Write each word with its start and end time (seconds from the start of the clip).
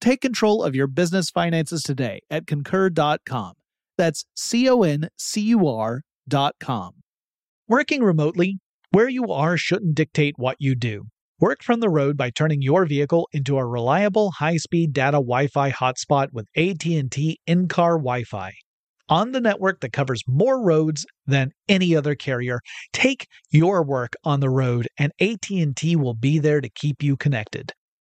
Take 0.00 0.22
control 0.22 0.62
of 0.62 0.74
your 0.74 0.86
business 0.86 1.28
finances 1.28 1.82
today 1.82 2.20
at 2.30 2.46
concur.com. 2.46 3.52
That's 3.98 4.24
C 4.34 4.68
O 4.68 4.82
N 4.82 5.08
C 5.18 5.42
U 5.42 5.68
R.com. 5.68 6.92
Working 7.68 8.02
remotely, 8.02 8.58
where 8.92 9.08
you 9.08 9.26
are 9.26 9.58
shouldn't 9.58 9.94
dictate 9.94 10.34
what 10.38 10.56
you 10.58 10.74
do. 10.74 11.04
Work 11.38 11.62
from 11.62 11.80
the 11.80 11.90
road 11.90 12.16
by 12.16 12.30
turning 12.30 12.62
your 12.62 12.86
vehicle 12.86 13.28
into 13.32 13.58
a 13.58 13.66
reliable 13.66 14.30
high-speed 14.32 14.92
data 14.92 15.18
Wi-Fi 15.18 15.70
hotspot 15.70 16.28
with 16.32 16.46
AT&T 16.56 17.38
in-car 17.46 17.98
Wi-Fi. 17.98 18.52
On 19.08 19.32
the 19.32 19.40
network 19.40 19.80
that 19.80 19.92
covers 19.92 20.22
more 20.26 20.62
roads 20.62 21.04
than 21.26 21.50
any 21.68 21.96
other 21.96 22.14
carrier, 22.14 22.60
take 22.92 23.26
your 23.50 23.82
work 23.82 24.14
on 24.24 24.40
the 24.40 24.50
road 24.50 24.88
and 24.98 25.12
AT&T 25.20 25.96
will 25.96 26.14
be 26.14 26.38
there 26.38 26.60
to 26.60 26.70
keep 26.70 27.02
you 27.02 27.16
connected. 27.16 27.72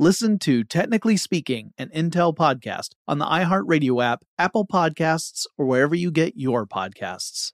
Listen 0.00 0.40
to 0.40 0.64
Technically 0.64 1.16
Speaking, 1.16 1.72
an 1.78 1.88
Intel 1.90 2.34
podcast 2.34 2.88
on 3.06 3.18
the 3.18 3.26
iHeartRadio 3.26 4.02
app, 4.02 4.24
Apple 4.36 4.66
Podcasts, 4.66 5.46
or 5.56 5.66
wherever 5.66 5.94
you 5.94 6.10
get 6.10 6.36
your 6.36 6.66
podcasts. 6.66 7.52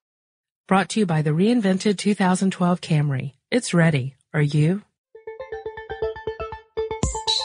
Brought 0.67 0.89
to 0.91 1.01
you 1.01 1.06
by 1.06 1.21
the 1.21 1.33
reinvented 1.33 1.99
2012 1.99 2.81
Camry. 2.81 3.33
It's 3.51 3.75
ready. 3.75 4.15
Are 4.33 4.41
you? 4.41 4.81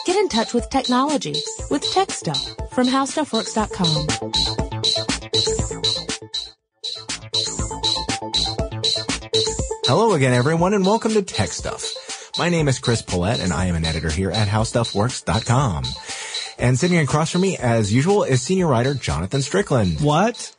Get 0.06 0.16
in 0.16 0.30
touch 0.30 0.54
with 0.54 0.70
technology 0.70 1.34
with 1.70 1.82
Tech 1.92 2.10
Stuff 2.10 2.42
from 2.70 2.86
HowStuffWorks.com. 2.86 4.06
Hello 9.84 10.14
again, 10.14 10.32
everyone, 10.32 10.72
and 10.72 10.86
welcome 10.86 11.12
to 11.12 11.22
Tech 11.22 11.50
Stuff. 11.50 12.05
My 12.38 12.50
name 12.50 12.68
is 12.68 12.78
Chris 12.78 13.00
Pollette, 13.02 13.40
and 13.42 13.52
I 13.52 13.66
am 13.66 13.74
an 13.74 13.84
editor 13.84 14.10
here 14.10 14.30
at 14.30 14.46
HowStuffWorks.com. 14.48 15.84
And 16.58 16.78
sitting 16.78 16.98
across 16.98 17.30
from 17.30 17.40
me, 17.42 17.56
as 17.56 17.92
usual, 17.92 18.24
is 18.24 18.42
senior 18.42 18.66
writer 18.66 18.92
Jonathan 18.94 19.40
Strickland. 19.42 20.00
What? 20.00 20.54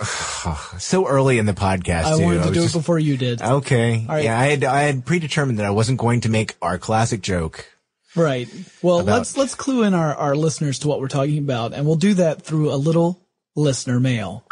so 0.78 1.06
early 1.06 1.38
in 1.38 1.46
the 1.46 1.52
podcast, 1.52 2.04
I 2.04 2.16
too. 2.18 2.24
wanted 2.24 2.38
to 2.38 2.48
was 2.48 2.48
do 2.56 2.62
just- 2.62 2.74
it 2.74 2.78
before 2.78 2.98
you 2.98 3.16
did. 3.16 3.40
Okay. 3.42 4.04
Right. 4.08 4.24
Yeah, 4.24 4.38
I 4.38 4.46
had 4.46 4.64
I 4.64 4.82
had 4.82 5.06
predetermined 5.06 5.58
that 5.60 5.66
I 5.66 5.70
wasn't 5.70 5.98
going 5.98 6.22
to 6.22 6.28
make 6.28 6.56
our 6.60 6.78
classic 6.78 7.20
joke. 7.22 7.64
Right. 8.16 8.48
Well, 8.82 9.00
About- 9.00 9.18
let's 9.18 9.36
let's 9.36 9.54
clue 9.54 9.84
in 9.84 9.94
our, 9.94 10.14
our 10.14 10.34
listeners 10.34 10.80
to 10.80 10.88
what 10.88 11.00
we're 11.00 11.08
talking 11.08 11.38
about, 11.38 11.74
and 11.74 11.86
we'll 11.86 11.94
do 11.96 12.14
that 12.14 12.42
through 12.42 12.72
a 12.72 12.76
little 12.76 13.20
listener 13.56 14.00
mail. 14.00 14.44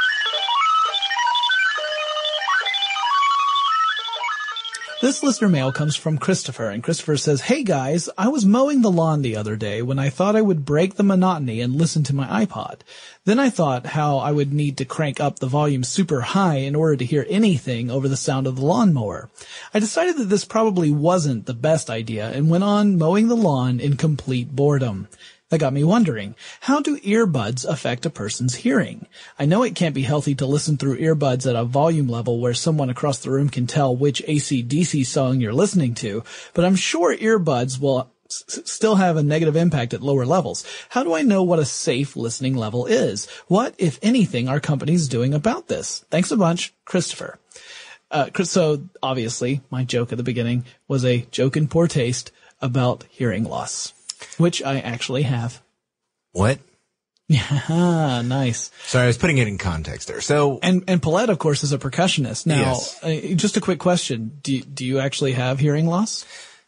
This 5.02 5.24
listener 5.24 5.48
mail 5.48 5.72
comes 5.72 5.96
from 5.96 6.16
Christopher, 6.16 6.70
and 6.70 6.80
Christopher 6.80 7.16
says, 7.16 7.40
Hey 7.40 7.64
guys, 7.64 8.08
I 8.16 8.28
was 8.28 8.46
mowing 8.46 8.82
the 8.82 8.90
lawn 8.90 9.22
the 9.22 9.34
other 9.34 9.56
day 9.56 9.82
when 9.82 9.98
I 9.98 10.10
thought 10.10 10.36
I 10.36 10.42
would 10.42 10.64
break 10.64 10.94
the 10.94 11.02
monotony 11.02 11.60
and 11.60 11.74
listen 11.74 12.04
to 12.04 12.14
my 12.14 12.46
iPod. 12.46 12.82
Then 13.24 13.40
I 13.40 13.50
thought 13.50 13.84
how 13.84 14.18
I 14.18 14.30
would 14.30 14.52
need 14.52 14.76
to 14.76 14.84
crank 14.84 15.18
up 15.18 15.40
the 15.40 15.48
volume 15.48 15.82
super 15.82 16.20
high 16.20 16.58
in 16.58 16.76
order 16.76 16.94
to 16.94 17.04
hear 17.04 17.26
anything 17.28 17.90
over 17.90 18.06
the 18.06 18.16
sound 18.16 18.46
of 18.46 18.54
the 18.54 18.64
lawnmower. 18.64 19.28
I 19.74 19.80
decided 19.80 20.18
that 20.18 20.26
this 20.28 20.44
probably 20.44 20.92
wasn't 20.92 21.46
the 21.46 21.52
best 21.52 21.90
idea 21.90 22.30
and 22.30 22.48
went 22.48 22.62
on 22.62 22.96
mowing 22.96 23.26
the 23.26 23.34
lawn 23.34 23.80
in 23.80 23.96
complete 23.96 24.54
boredom. 24.54 25.08
That 25.52 25.58
got 25.58 25.74
me 25.74 25.84
wondering, 25.84 26.34
how 26.60 26.80
do 26.80 26.98
earbuds 27.00 27.66
affect 27.66 28.06
a 28.06 28.10
person's 28.10 28.54
hearing? 28.54 29.04
I 29.38 29.44
know 29.44 29.62
it 29.62 29.74
can't 29.74 29.94
be 29.94 30.00
healthy 30.00 30.34
to 30.36 30.46
listen 30.46 30.78
through 30.78 30.96
earbuds 30.96 31.46
at 31.46 31.56
a 31.56 31.62
volume 31.62 32.08
level 32.08 32.40
where 32.40 32.54
someone 32.54 32.88
across 32.88 33.18
the 33.18 33.30
room 33.30 33.50
can 33.50 33.66
tell 33.66 33.94
which 33.94 34.22
AC/DC 34.26 35.04
song 35.04 35.42
you're 35.42 35.52
listening 35.52 35.92
to, 35.96 36.24
but 36.54 36.64
I'm 36.64 36.74
sure 36.74 37.14
earbuds 37.14 37.78
will 37.78 38.10
s- 38.30 38.60
still 38.64 38.94
have 38.94 39.18
a 39.18 39.22
negative 39.22 39.54
impact 39.54 39.92
at 39.92 40.00
lower 40.00 40.24
levels. 40.24 40.64
How 40.88 41.04
do 41.04 41.12
I 41.12 41.20
know 41.20 41.42
what 41.42 41.58
a 41.58 41.66
safe 41.66 42.16
listening 42.16 42.56
level 42.56 42.86
is? 42.86 43.28
What, 43.48 43.74
if 43.76 43.98
anything, 44.00 44.48
are 44.48 44.58
companies 44.58 45.06
doing 45.06 45.34
about 45.34 45.68
this? 45.68 46.02
Thanks 46.10 46.30
a 46.30 46.36
bunch, 46.38 46.72
Christopher. 46.86 47.38
Uh, 48.10 48.30
so 48.44 48.84
obviously, 49.02 49.60
my 49.70 49.84
joke 49.84 50.12
at 50.12 50.16
the 50.16 50.24
beginning 50.24 50.64
was 50.88 51.04
a 51.04 51.26
joke 51.30 51.58
in 51.58 51.68
poor 51.68 51.88
taste 51.88 52.32
about 52.62 53.04
hearing 53.10 53.44
loss, 53.44 53.92
which 54.38 54.62
I 54.62 54.80
actually 54.80 55.22
have. 55.22 55.60
What? 56.32 56.58
Yeah, 57.28 58.22
nice. 58.24 58.70
Sorry, 58.84 59.04
I 59.04 59.06
was 59.06 59.16
putting 59.18 59.38
it 59.38 59.48
in 59.48 59.58
context 59.58 60.08
there. 60.08 60.20
So, 60.20 60.58
And 60.62 60.84
and 60.88 61.00
Pollette, 61.00 61.28
of 61.28 61.38
course, 61.38 61.62
is 61.64 61.72
a 61.72 61.78
percussionist. 61.78 62.46
Now, 62.46 62.60
Yes. 62.60 63.02
uh, 63.02 63.34
just 63.36 63.56
a 63.56 63.60
quick 63.60 63.78
question: 63.78 64.38
Do 64.42 64.60
do 64.60 64.84
you 64.84 64.98
actually 64.98 65.32
have 65.32 65.58
hearing 65.60 65.86
loss? 65.86 66.24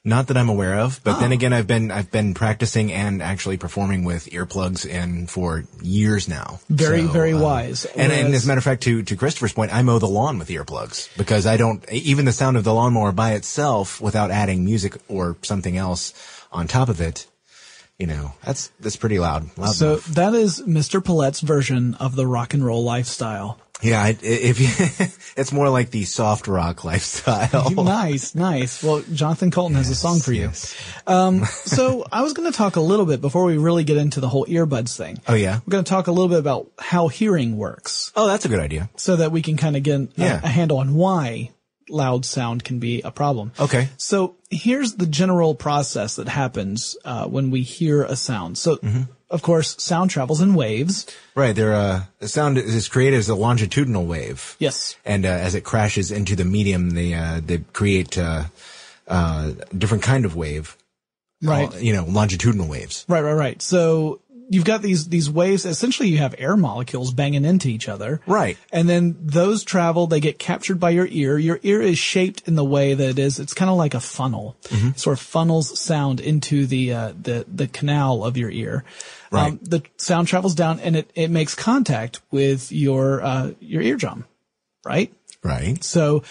not 0.07 0.27
that 0.27 0.37
I'm 0.37 0.51
aware 0.51 0.81
of, 0.81 1.01
but 1.03 1.17
Oh. 1.17 1.21
then 1.21 1.33
again, 1.33 1.55
I've 1.55 1.67
been 1.67 1.91
I've 1.91 2.11
been 2.11 2.35
practicing 2.35 2.93
and 2.93 3.23
actually 3.23 3.57
performing 3.57 4.05
with 4.05 4.27
earplugs 4.27 4.85
in 4.87 5.27
for 5.27 5.65
years 5.83 6.29
now. 6.29 6.61
Very, 6.69 7.01
So, 7.07 7.09
very 7.09 7.33
um, 7.33 7.41
wise. 7.41 7.87
And, 7.87 8.13
and 8.13 8.35
as 8.35 8.45
a 8.45 8.49
matter 8.49 8.59
of 8.59 8.65
fact, 8.65 8.83
to, 8.83 9.03
to 9.03 9.17
Christopher's 9.17 9.55
point, 9.55 9.73
I 9.75 9.81
mow 9.81 9.99
the 9.99 10.07
lawn 10.07 10.39
with 10.39 10.49
earplugs 10.49 11.09
because 11.17 11.47
I 11.47 11.57
don't, 11.57 11.83
even 11.91 12.27
the 12.27 12.33
sound 12.33 12.59
of 12.59 12.65
the 12.65 12.75
lawnmower 12.75 13.13
by 13.13 13.33
itself 13.33 13.99
without 13.99 14.31
adding 14.31 14.63
music 14.67 14.99
or 15.09 15.39
something 15.41 15.79
else 15.79 16.13
on 16.53 16.69
top 16.69 16.91
of 16.91 17.01
it, 17.01 17.27
you 17.99 18.07
know, 18.07 18.33
that's, 18.45 18.69
that's 18.81 18.97
pretty 18.97 19.19
loud. 19.19 19.57
loud 19.57 19.71
So 19.75 19.93
enough. 19.93 20.05
that 20.07 20.35
is 20.35 20.61
Mr. 20.63 21.03
Pollette's 21.03 21.41
version 21.41 21.95
of 21.95 22.17
the 22.17 22.27
rock 22.27 22.55
and 22.55 22.65
roll 22.65 22.83
lifestyle. 22.85 23.61
Yeah, 23.83 24.13
if 24.23 24.61
you, 24.61 24.69
it's 25.37 25.53
more 25.53 25.69
like 25.69 25.91
the 25.91 26.05
soft 26.05 26.47
rock 26.49 26.85
lifestyle. 26.85 27.71
nice, 27.85 28.35
nice. 28.35 28.83
Well, 28.83 29.03
Jonathan 29.13 29.51
Coulton 29.51 29.77
has 29.77 29.91
a 29.91 29.95
song 29.95 30.21
for 30.21 30.33
you. 30.33 30.43
yes. 30.43 30.75
Um, 31.07 31.45
so 31.65 32.07
I 32.11 32.23
was 32.23 32.33
going 32.33 32.51
to 32.51 32.57
talk 32.57 32.77
a 32.77 32.81
little 32.81 33.05
bit 33.05 33.21
before 33.21 33.45
we 33.45 33.59
really 33.59 33.85
get 33.85 33.97
into 33.99 34.21
the 34.21 34.29
whole 34.29 34.47
earbuds 34.47 34.97
thing. 34.97 35.19
Oh 35.29 35.35
yeah. 35.35 35.61
We're 35.67 35.73
going 35.73 35.85
to 35.85 35.89
talk 35.89 36.07
a 36.07 36.13
little 36.13 36.29
bit 36.29 36.39
about 36.39 36.71
how 36.79 37.09
hearing 37.09 37.57
works 37.59 38.11
Oh, 38.17 38.27
that's 38.27 38.45
a 38.45 38.49
good 38.49 38.61
idea. 38.61 38.89
so 38.97 39.17
that 39.17 39.33
we 39.33 39.43
can 39.43 39.57
kind 39.57 39.77
of 39.77 39.83
get 39.83 40.01
a, 40.01 40.09
Yeah. 40.17 40.41
a 40.43 40.49
handle 40.49 40.79
on 40.79 40.95
why 40.95 41.51
loud 41.91 42.25
sound 42.25 42.65
can 42.65 42.79
be 42.79 43.03
a 43.03 43.11
problem. 43.11 43.53
Okay. 43.61 43.89
So 43.99 44.37
here's 44.55 44.95
the 44.95 45.07
general 45.07 45.55
process 45.55 46.17
that 46.17 46.29
happens 46.29 46.97
uh, 47.05 47.27
when 47.27 47.51
we 47.51 47.63
hear 47.63 48.03
a 48.05 48.17
sound. 48.17 48.57
So, 48.59 48.77
Mm-hmm. 48.77 49.03
of 49.31 49.43
course, 49.43 49.77
sound 49.83 50.11
travels 50.11 50.41
in 50.41 50.55
waves. 50.55 51.07
Right. 51.35 51.55
There, 51.55 51.75
uh, 51.75 52.03
the 52.21 52.29
sound 52.29 52.59
is 52.59 52.89
created 52.89 53.19
as 53.19 53.29
a 53.29 53.35
longitudinal 53.35 54.07
wave. 54.07 54.57
Yes. 54.59 54.97
And, 55.05 55.27
uh, 55.27 55.29
as 55.29 55.55
it 55.55 55.65
crashes 55.65 56.11
into 56.11 56.37
the 56.37 56.45
medium, 56.45 56.91
they, 56.91 57.15
uh, 57.15 57.41
they 57.45 57.59
create, 57.73 58.17
uh, 58.17 58.45
uh, 59.09 59.53
different 59.77 60.03
kind 60.05 60.25
of 60.25 60.37
wave. 60.37 60.77
Right. 61.43 61.69
You 61.83 61.93
know, 61.93 62.05
longitudinal 62.07 62.69
waves. 62.69 63.05
Right, 63.07 63.21
right, 63.21 63.35
right. 63.35 63.61
So 63.61 64.21
you've 64.49 64.65
got 64.65 64.83
these 64.83 65.09
these 65.09 65.29
waves. 65.31 65.65
Essentially, 65.65 66.09
you 66.09 66.19
have 66.19 66.35
air 66.39 66.57
molecules 66.57 67.13
banging 67.13 67.45
into 67.45 67.69
each 67.69 67.89
other. 67.89 68.21
Right. 68.27 68.57
And 68.73 68.89
then 68.89 69.17
those 69.21 69.65
travel. 69.65 70.07
They 70.07 70.21
get 70.21 70.39
captured 70.39 70.79
by 70.81 70.91
your 70.91 71.07
ear. 71.11 71.39
Your 71.39 71.61
ear 71.63 71.81
is 71.83 71.99
shaped 71.99 72.47
in 72.47 72.55
the 72.55 72.65
way 72.65 72.95
that 72.95 73.09
it 73.11 73.19
is. 73.19 73.39
It's 73.39 73.55
kind 73.55 73.71
of 73.71 73.77
like 73.77 73.95
a 73.95 74.01
funnel. 74.01 74.57
It 74.71 74.99
sort 74.99 75.19
of 75.19 75.25
funnels 75.25 75.79
sound 75.79 76.21
into 76.21 76.67
the 76.67 76.93
uh, 76.93 77.13
the 77.21 77.45
the 77.53 77.67
canal 77.69 78.25
of 78.25 78.37
your 78.37 78.51
ear. 78.51 78.85
Um, 79.33 79.41
Right. 79.41 79.65
the 79.71 79.83
sound 79.97 80.29
travels 80.29 80.55
down, 80.55 80.79
and 80.81 80.95
it 80.97 81.11
it 81.15 81.31
makes 81.31 81.55
contact 81.55 82.21
with 82.31 82.71
your 82.71 83.23
uh, 83.23 83.51
your 83.61 83.83
eardrum. 83.83 84.27
Right. 84.85 85.13
Right. 85.43 85.83
So 85.83 86.23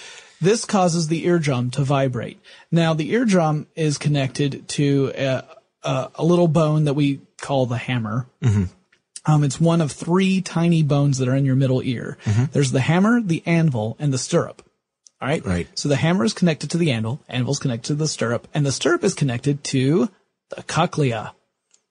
this 0.41 0.65
causes 0.65 1.07
the 1.07 1.25
eardrum 1.25 1.71
to 1.71 1.83
vibrate. 1.83 2.39
Now 2.71 2.93
the 2.93 3.11
eardrum 3.11 3.67
is 3.75 3.97
connected 3.97 4.67
to 4.69 5.11
a, 5.15 5.43
a, 5.83 6.09
a 6.15 6.23
little 6.25 6.47
bone 6.47 6.85
that 6.85 6.93
we 6.93 7.21
call 7.41 7.65
the 7.65 7.77
hammer. 7.77 8.27
Um, 9.25 9.43
it's 9.45 9.59
one 9.59 9.79
of 9.79 9.91
three 9.91 10.41
tiny 10.41 10.83
bones 10.83 11.17
that 11.19 11.29
are 11.29 11.35
in 11.35 11.45
your 11.45 11.55
middle 11.55 11.81
ear. 11.81 12.17
There's 12.51 12.71
the 12.71 12.81
hammer, 12.81 13.21
the 13.21 13.41
anvil, 13.45 13.95
and 13.99 14.11
the 14.13 14.17
stirrup. 14.17 14.61
All 15.21 15.27
right. 15.29 15.45
Right. 15.45 15.67
So 15.79 15.87
the 15.87 15.95
hammer 15.95 16.25
is 16.25 16.33
connected 16.33 16.71
to 16.71 16.77
the 16.77 16.91
anvil, 16.91 17.21
anvil's 17.29 17.59
connected 17.59 17.87
to 17.87 17.95
the 17.95 18.07
stirrup, 18.09 18.47
and 18.53 18.65
the 18.65 18.71
stirrup 18.73 19.03
is 19.05 19.13
connected 19.13 19.63
to 19.65 20.09
the 20.49 20.63
cochlea, 20.63 21.33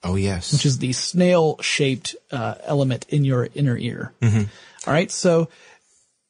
Oh 0.05 0.17
yes. 0.17 0.53
which 0.53 0.67
is 0.67 0.79
the 0.79 0.93
snail 0.93 1.57
shaped 1.63 2.15
uh, 2.31 2.57
element 2.65 3.07
in 3.09 3.25
your 3.25 3.49
inner 3.55 3.79
ear. 3.79 4.13
All 4.23 4.93
right. 4.93 5.11
So 5.11 5.49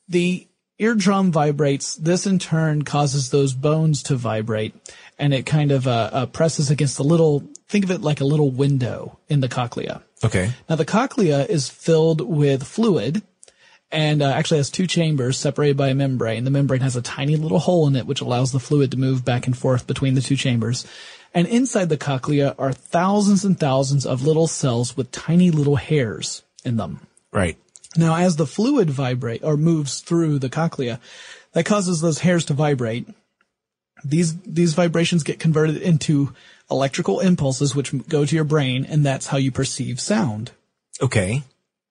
the 0.09 0.47
eardrum 0.79 1.32
vibrates. 1.32 1.97
This 1.97 2.26
in 2.26 2.38
turn 2.38 2.82
causes 2.82 3.31
those 3.31 3.55
bones 3.55 4.05
to 4.05 4.14
vibrate 4.14 4.75
and 5.22 5.32
it 5.32 5.46
kind 5.46 5.70
of 5.70 5.86
uh, 5.86 6.10
uh, 6.12 6.26
presses 6.26 6.69
against 6.69 6.98
a 6.98 7.04
little, 7.04 7.44
think 7.69 7.84
of 7.84 7.92
it 7.92 8.00
like 8.00 8.20
a 8.20 8.24
little 8.24 8.50
window 8.50 9.20
in 9.28 9.38
the 9.38 9.48
cochlea. 9.48 10.02
okay. 10.24 10.52
Now 10.69 10.74
the 10.74 10.84
cochlea 10.84 11.46
is 11.46 11.69
filled 11.69 12.20
with 12.20 12.64
fluid 12.64 13.22
and 13.92 14.20
uh, 14.20 14.26
actually 14.26 14.56
has 14.56 14.69
two 14.69 14.88
chambers 14.88 15.38
separated 15.38 15.76
by 15.76 15.90
a 15.90 15.94
membrane. 15.94 16.42
The 16.42 16.50
membrane 16.50 16.80
has 16.80 16.96
a 16.96 17.02
tiny 17.02 17.36
little 17.36 17.60
hole 17.60 17.86
in 17.86 17.94
it 17.94 18.04
which 18.04 18.20
allows 18.20 18.50
the 18.50 18.58
fluid 18.58 18.90
to 18.90 18.96
move 18.96 19.24
back 19.24 19.46
and 19.46 19.56
forth 19.56 19.86
between 19.86 20.14
the 20.14 20.22
two 20.22 20.34
chambers. 20.34 20.84
And 21.32 21.46
inside 21.46 21.88
the 21.88 21.96
cochlea 21.96 22.56
are 22.58 22.72
thousands 22.72 23.44
and 23.44 23.58
thousands 23.58 24.04
of 24.04 24.26
little 24.26 24.48
cells 24.48 24.96
with 24.96 25.12
tiny 25.12 25.52
little 25.52 25.76
hairs 25.76 26.42
in 26.64 26.78
them. 26.78 27.06
Right. 27.30 27.56
Now, 27.96 28.16
as 28.16 28.36
the 28.36 28.46
fluid 28.46 28.90
vibrate 28.90 29.44
or 29.44 29.56
moves 29.56 30.00
through 30.00 30.40
the 30.40 30.48
cochlea, 30.48 30.98
that 31.52 31.64
causes 31.64 32.00
those 32.00 32.18
hairs 32.18 32.44
to 32.46 32.54
vibrate. 32.54 33.06
These 34.04 34.37
these 34.43 34.75
vibrations 34.75 35.22
get 35.22 35.38
converted 35.38 35.76
into 35.76 36.34
electrical 36.70 37.20
impulses, 37.20 37.75
which 37.75 37.93
go 38.08 38.25
to 38.25 38.34
your 38.34 38.44
brain, 38.44 38.84
and 38.84 39.04
that's 39.04 39.26
how 39.26 39.38
you 39.38 39.50
perceive 39.50 40.00
sound. 40.00 40.52
Okay. 41.00 41.43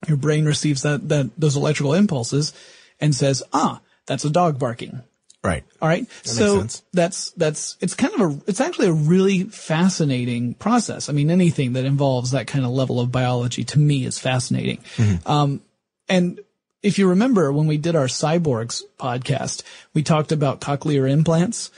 Your 0.08 0.18
brain 0.18 0.46
receives 0.46 0.81
that 0.81 1.10
that 1.10 1.30
those 1.38 1.56
electrical 1.56 1.94
impulses 1.94 2.54
and 3.00 3.13
says, 3.16 3.44
"Ah, 3.54 3.81
that's 4.06 4.25
a 4.25 4.30
dog 4.30 4.60
barking." 4.60 5.04
Right. 5.44 5.63
All 5.81 5.88
right. 5.88 6.02
makes 6.02 6.38
so 6.38 6.63
that's, 6.94 7.31
that's, 7.31 7.75
it's 7.81 7.96
kind 7.96 8.13
of 8.13 8.22
a, 8.22 8.42
it's 8.46 8.62
actually 8.62 8.90
a 8.90 8.94
really 8.94 9.46
fascinating 9.46 10.54
process. 10.54 11.10
I 11.10 11.13
mean, 11.13 11.31
anything 11.31 11.74
that 11.74 11.86
involves 11.86 12.31
that 12.31 12.46
kind 12.46 12.63
of 12.63 12.69
level 12.69 13.00
of 13.00 13.12
biology 13.12 13.63
to 13.63 13.80
me 13.80 14.06
is 14.06 14.19
fascinating. 14.19 14.78
Mm-hmm. 14.98 15.28
Um, 15.28 15.62
and 16.08 16.40
if 16.84 17.00
you 17.00 17.10
remember 17.10 17.52
when 17.52 17.66
we 17.66 17.78
did 17.78 17.96
our 17.96 18.06
cyborgs 18.06 18.84
podcast, 19.00 19.63
we 19.96 20.04
talked 20.04 20.31
about 20.31 20.62
cochlear 20.62 21.10
implants 21.10 21.72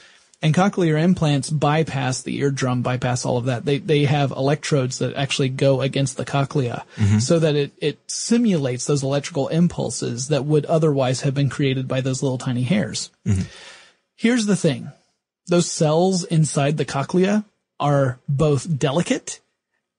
and 0.44 0.54
cochlear 0.54 1.02
implants 1.02 1.50
bypass 1.50 2.22
the 2.22 2.36
eardrum, 2.36 2.82
bypass 2.82 3.26
all 3.26 3.38
of 3.38 3.46
that. 3.46 3.64
They, 3.64 3.78
they 3.78 4.04
have 4.04 4.32
electrodes 4.32 5.00
that 5.00 5.16
actually 5.16 5.48
go 5.48 5.80
against 5.80 6.18
the 6.18 6.26
cochlea 6.26 6.86
mm-hmm. 6.98 7.20
so 7.20 7.40
that 7.40 7.56
it, 7.56 7.72
it 7.78 8.00
simulates 8.12 8.86
those 8.86 9.04
electrical 9.04 9.48
impulses 9.48 10.28
that 10.28 10.44
would 10.44 10.66
otherwise 10.66 11.22
have 11.22 11.34
been 11.34 11.50
created 11.50 11.88
by 11.88 12.02
those 12.02 12.22
little 12.22 12.38
tiny 12.38 12.64
hairs. 12.64 13.10
Mm-hmm. 13.26 13.44
Here's 14.18 14.46
the 14.46 14.58
thing. 14.58 14.92
Those 15.48 15.72
cells 15.72 16.26
inside 16.26 16.76
the 16.76 16.86
cochlea 16.86 17.46
are 17.80 18.20
both 18.28 18.78
delicate 18.78 19.40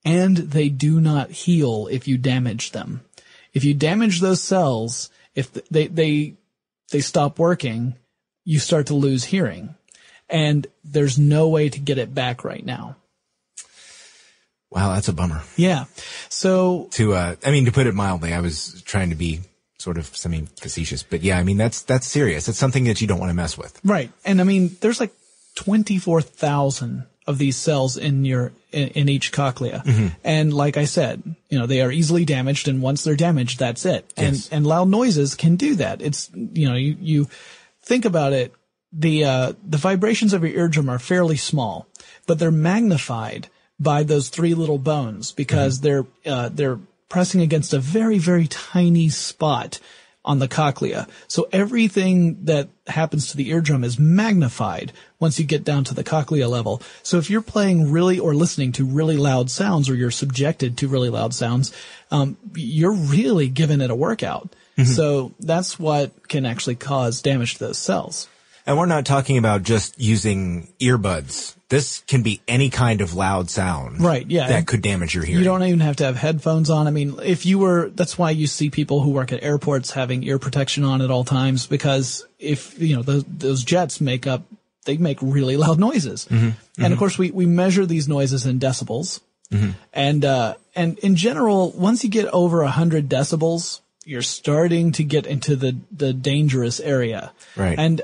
and 0.04 0.36
they 0.36 0.68
do 0.68 1.00
not 1.00 1.30
heal 1.30 1.88
if 1.90 2.06
you 2.06 2.18
damage 2.18 2.72
them. 2.72 3.00
If 3.54 3.64
you 3.64 3.72
damage 3.72 4.20
those 4.20 4.42
cells, 4.42 5.08
if 5.34 5.54
they, 5.70 5.86
they, 5.86 6.34
they 6.90 7.00
stop 7.00 7.38
working, 7.38 7.94
you 8.44 8.58
start 8.58 8.88
to 8.88 8.94
lose 8.94 9.24
hearing 9.24 9.74
and 10.28 10.66
there's 10.84 11.18
no 11.18 11.48
way 11.48 11.68
to 11.68 11.78
get 11.78 11.98
it 11.98 12.14
back 12.14 12.44
right 12.44 12.64
now. 12.64 12.96
Wow, 14.70 14.94
that's 14.94 15.08
a 15.08 15.12
bummer. 15.12 15.42
Yeah. 15.56 15.84
So 16.28 16.88
To, 16.92 17.14
uh, 17.14 17.36
I 17.44 17.50
mean, 17.52 17.66
to 17.66 17.72
put 17.72 17.86
it 17.86 17.94
mildly, 17.94 18.32
I 18.32 18.40
was 18.40 18.82
trying 18.82 19.10
to 19.10 19.14
be 19.16 19.40
sort 19.78 19.98
of 19.98 20.06
semi-facetious, 20.06 21.04
but 21.04 21.22
yeah, 21.22 21.38
I 21.38 21.44
mean, 21.44 21.58
that's, 21.58 21.82
that's 21.82 22.06
serious. 22.08 22.48
It's 22.48 22.58
something 22.58 22.84
that 22.84 23.00
you 23.00 23.06
don't 23.06 23.20
want 23.20 23.30
to 23.30 23.34
mess 23.34 23.56
with. 23.56 23.78
Right. 23.84 24.10
And 24.24 24.40
I 24.40 24.44
mean, 24.44 24.76
there's 24.80 24.98
like 24.98 25.12
24,000 25.56 27.06
of 27.26 27.38
these 27.38 27.56
cells 27.56 27.96
in 27.96 28.24
your, 28.24 28.52
in, 28.72 28.88
in 28.88 29.08
each 29.08 29.30
cochlea. 29.30 29.82
And 30.24 30.52
like 30.52 30.76
I 30.76 30.86
said, 30.86 31.22
you 31.48 31.58
know, 31.58 31.66
they 31.66 31.80
are 31.80 31.92
easily 31.92 32.24
damaged 32.24 32.66
and 32.66 32.82
once 32.82 33.04
they're 33.04 33.14
damaged, 33.16 33.58
that's 33.58 33.86
it. 33.86 34.12
Yes. 34.16 34.48
And, 34.48 34.58
and 34.58 34.66
loud 34.66 34.88
noises 34.88 35.34
can 35.34 35.56
do 35.56 35.76
that. 35.76 36.02
It's, 36.02 36.30
you 36.34 36.68
know, 36.68 36.74
you, 36.76 36.96
you 37.00 37.28
think 37.82 38.04
about 38.04 38.32
it. 38.32 38.52
The, 38.96 39.24
uh, 39.24 39.52
the 39.66 39.78
vibrations 39.78 40.32
of 40.32 40.42
your 40.42 40.52
eardrum 40.52 40.88
are 40.88 40.98
fairly 40.98 41.36
small, 41.36 41.88
but 42.26 42.38
they're 42.38 42.50
magnified 42.50 43.48
by 43.80 44.04
those 44.04 44.28
three 44.28 44.54
little 44.54 44.78
bones 44.78 45.32
because 45.32 45.80
they're, 45.80 46.06
uh, 46.24 46.48
they're 46.48 46.78
pressing 47.08 47.40
against 47.40 47.74
a 47.74 47.80
very, 47.80 48.18
very 48.18 48.46
tiny 48.46 49.08
spot 49.08 49.80
on 50.24 50.38
the 50.38 50.48
cochlea. 50.48 51.06
So 51.28 51.48
everything 51.52 52.44
that 52.44 52.68
happens 52.86 53.30
to 53.30 53.36
the 53.36 53.50
eardrum 53.50 53.84
is 53.84 53.98
magnified 53.98 54.92
once 55.18 55.38
you 55.38 55.44
get 55.44 55.64
down 55.64 55.84
to 55.84 55.94
the 55.94 56.04
cochlea 56.04 56.48
level. 56.48 56.80
So 57.02 57.18
if 57.18 57.28
you're 57.28 57.42
playing 57.42 57.90
really 57.90 58.18
or 58.18 58.34
listening 58.34 58.72
to 58.72 58.86
really 58.86 59.18
loud 59.18 59.50
sounds 59.50 59.90
or 59.90 59.94
you're 59.94 60.10
subjected 60.10 60.78
to 60.78 60.88
really 60.88 61.10
loud 61.10 61.34
sounds, 61.34 61.74
um, 62.10 62.38
you're 62.54 62.94
really 62.94 63.48
giving 63.48 63.82
it 63.82 63.90
a 63.90 63.94
workout. 63.94 64.54
So 64.84 65.34
that's 65.40 65.78
what 65.78 66.26
can 66.28 66.46
actually 66.46 66.76
cause 66.76 67.20
damage 67.22 67.54
to 67.54 67.66
those 67.66 67.78
cells. 67.78 68.28
And 68.66 68.78
we're 68.78 68.86
not 68.86 69.04
talking 69.04 69.36
about 69.36 69.62
just 69.62 70.00
using 70.00 70.72
earbuds. 70.80 71.54
This 71.68 72.00
can 72.06 72.22
be 72.22 72.40
any 72.48 72.70
kind 72.70 73.00
of 73.00 73.14
loud 73.14 73.50
sound. 73.50 74.00
Right, 74.00 74.26
yeah. 74.26 74.48
That 74.48 74.66
could 74.66 74.80
damage 74.80 75.14
your 75.14 75.24
hearing. 75.24 75.40
You 75.40 75.44
don't 75.44 75.62
even 75.64 75.80
have 75.80 75.96
to 75.96 76.04
have 76.04 76.16
headphones 76.16 76.70
on. 76.70 76.86
I 76.86 76.90
mean, 76.90 77.18
if 77.22 77.44
you 77.44 77.58
were, 77.58 77.90
that's 77.90 78.16
why 78.16 78.30
you 78.30 78.46
see 78.46 78.70
people 78.70 79.00
who 79.00 79.10
work 79.10 79.32
at 79.32 79.42
airports 79.42 79.90
having 79.90 80.22
ear 80.22 80.38
protection 80.38 80.84
on 80.84 81.02
at 81.02 81.10
all 81.10 81.24
times 81.24 81.66
because 81.66 82.24
if, 82.38 82.78
you 82.80 82.96
know, 82.96 83.02
those, 83.02 83.24
those 83.24 83.64
jets 83.64 84.00
make 84.00 84.26
up, 84.26 84.44
they 84.84 84.96
make 84.96 85.18
really 85.20 85.56
loud 85.56 85.78
noises. 85.78 86.26
Mm-hmm, 86.26 86.44
and 86.44 86.56
of 86.78 86.82
mm-hmm. 86.82 86.98
course, 86.98 87.18
we, 87.18 87.30
we 87.30 87.46
measure 87.46 87.86
these 87.86 88.08
noises 88.08 88.46
in 88.46 88.60
decibels. 88.60 89.20
Mm-hmm. 89.50 89.70
And, 89.92 90.24
uh, 90.24 90.54
and 90.74 90.98
in 91.00 91.16
general, 91.16 91.70
once 91.72 92.04
you 92.04 92.10
get 92.10 92.26
over 92.26 92.62
a 92.62 92.70
hundred 92.70 93.08
decibels, 93.08 93.80
you're 94.04 94.22
starting 94.22 94.92
to 94.92 95.04
get 95.04 95.26
into 95.26 95.56
the, 95.56 95.76
the 95.90 96.12
dangerous 96.12 96.80
area. 96.80 97.32
Right. 97.56 97.78
And 97.78 98.02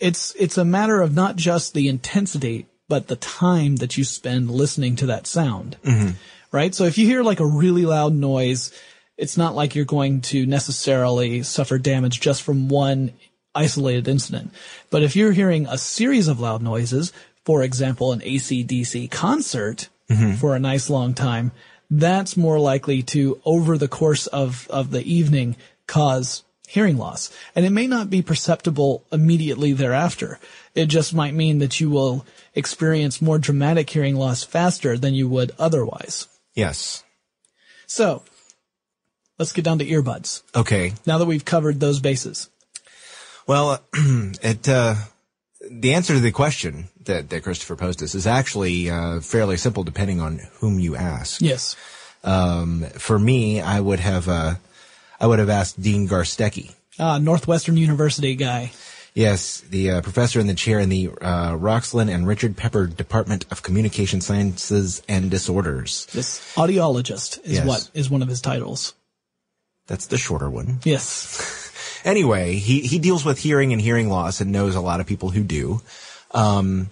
it's, 0.00 0.34
it's 0.38 0.58
a 0.58 0.64
matter 0.64 1.00
of 1.00 1.14
not 1.14 1.36
just 1.36 1.74
the 1.74 1.88
intensity, 1.88 2.66
but 2.88 3.06
the 3.06 3.16
time 3.16 3.76
that 3.76 3.96
you 3.96 4.04
spend 4.04 4.50
listening 4.50 4.96
to 4.96 5.06
that 5.06 5.26
sound. 5.26 5.76
Mm-hmm. 5.84 6.10
Right? 6.52 6.74
So 6.74 6.84
if 6.84 6.98
you 6.98 7.06
hear 7.06 7.22
like 7.22 7.38
a 7.38 7.46
really 7.46 7.86
loud 7.86 8.12
noise, 8.12 8.72
it's 9.16 9.36
not 9.36 9.54
like 9.54 9.74
you're 9.74 9.84
going 9.84 10.22
to 10.22 10.46
necessarily 10.46 11.42
suffer 11.42 11.78
damage 11.78 12.20
just 12.20 12.42
from 12.42 12.68
one 12.68 13.12
isolated 13.54 14.08
incident. 14.08 14.52
But 14.90 15.02
if 15.02 15.14
you're 15.14 15.32
hearing 15.32 15.66
a 15.66 15.78
series 15.78 16.26
of 16.26 16.40
loud 16.40 16.62
noises, 16.62 17.12
for 17.44 17.62
example, 17.62 18.12
an 18.12 18.20
ACDC 18.20 19.10
concert 19.10 19.88
mm-hmm. 20.08 20.34
for 20.34 20.56
a 20.56 20.60
nice 20.60 20.90
long 20.90 21.14
time, 21.14 21.52
that's 21.90 22.36
more 22.36 22.58
likely 22.58 23.02
to, 23.02 23.40
over 23.44 23.76
the 23.76 23.88
course 23.88 24.26
of, 24.28 24.66
of 24.70 24.90
the 24.90 25.02
evening, 25.02 25.56
cause 25.86 26.44
hearing 26.70 26.96
loss. 26.96 27.32
And 27.56 27.66
it 27.66 27.70
may 27.70 27.88
not 27.88 28.10
be 28.10 28.22
perceptible 28.22 29.04
immediately 29.10 29.72
thereafter. 29.72 30.38
It 30.76 30.86
just 30.86 31.12
might 31.12 31.34
mean 31.34 31.58
that 31.58 31.80
you 31.80 31.90
will 31.90 32.24
experience 32.54 33.20
more 33.20 33.40
dramatic 33.40 33.90
hearing 33.90 34.14
loss 34.14 34.44
faster 34.44 34.96
than 34.96 35.12
you 35.12 35.28
would 35.28 35.50
otherwise. 35.58 36.28
Yes. 36.54 37.02
So, 37.86 38.22
let's 39.36 39.52
get 39.52 39.64
down 39.64 39.80
to 39.80 39.84
earbuds. 39.84 40.42
Okay. 40.54 40.92
Now 41.04 41.18
that 41.18 41.26
we've 41.26 41.44
covered 41.44 41.80
those 41.80 41.98
bases. 41.98 42.48
Well, 43.48 43.82
it, 43.94 44.68
uh, 44.68 44.94
the 45.68 45.94
answer 45.94 46.14
to 46.14 46.20
the 46.20 46.30
question 46.30 46.88
that, 47.04 47.30
that 47.30 47.42
Christopher 47.42 47.74
posed 47.74 48.00
us 48.00 48.14
is 48.14 48.28
actually, 48.28 48.88
uh, 48.88 49.18
fairly 49.20 49.56
simple 49.56 49.82
depending 49.82 50.20
on 50.20 50.40
whom 50.60 50.78
you 50.78 50.94
ask. 50.94 51.40
Yes. 51.40 51.74
Um, 52.22 52.84
for 52.92 53.18
me, 53.18 53.60
I 53.60 53.80
would 53.80 53.98
have, 53.98 54.28
uh, 54.28 54.54
I 55.20 55.26
would 55.26 55.38
have 55.38 55.50
asked 55.50 55.80
Dean 55.82 56.08
Garstecki. 56.08 56.74
Ah, 56.98 57.18
Northwestern 57.18 57.76
University 57.76 58.34
guy. 58.34 58.72
Yes, 59.14 59.60
the 59.62 59.90
uh, 59.90 60.00
professor 60.02 60.38
in 60.40 60.46
the 60.46 60.54
chair 60.54 60.78
in 60.78 60.88
the 60.88 61.08
uh, 61.20 61.56
Roxelyn 61.56 62.08
and 62.12 62.26
Richard 62.26 62.56
Pepper 62.56 62.86
Department 62.86 63.44
of 63.50 63.62
Communication 63.62 64.20
Sciences 64.20 65.02
and 65.08 65.30
Disorders. 65.30 66.06
This 66.12 66.40
audiologist 66.54 67.44
is 67.44 67.54
Yes. 67.54 67.66
what 67.66 67.90
is 67.92 68.08
one 68.08 68.22
of 68.22 68.28
his 68.28 68.40
titles. 68.40 68.94
That's 69.88 70.06
the 70.06 70.16
shorter 70.18 70.48
one. 70.50 70.78
Yes. 70.84 71.56
Anyway, 72.02 72.54
he, 72.54 72.80
he 72.80 72.98
deals 72.98 73.26
with 73.26 73.38
hearing 73.38 73.74
and 73.74 73.82
hearing 73.82 74.08
loss 74.08 74.40
and 74.40 74.50
knows 74.50 74.74
a 74.74 74.80
lot 74.80 75.00
of 75.00 75.06
people 75.06 75.28
who 75.28 75.44
do. 75.44 75.82
Um, 76.30 76.88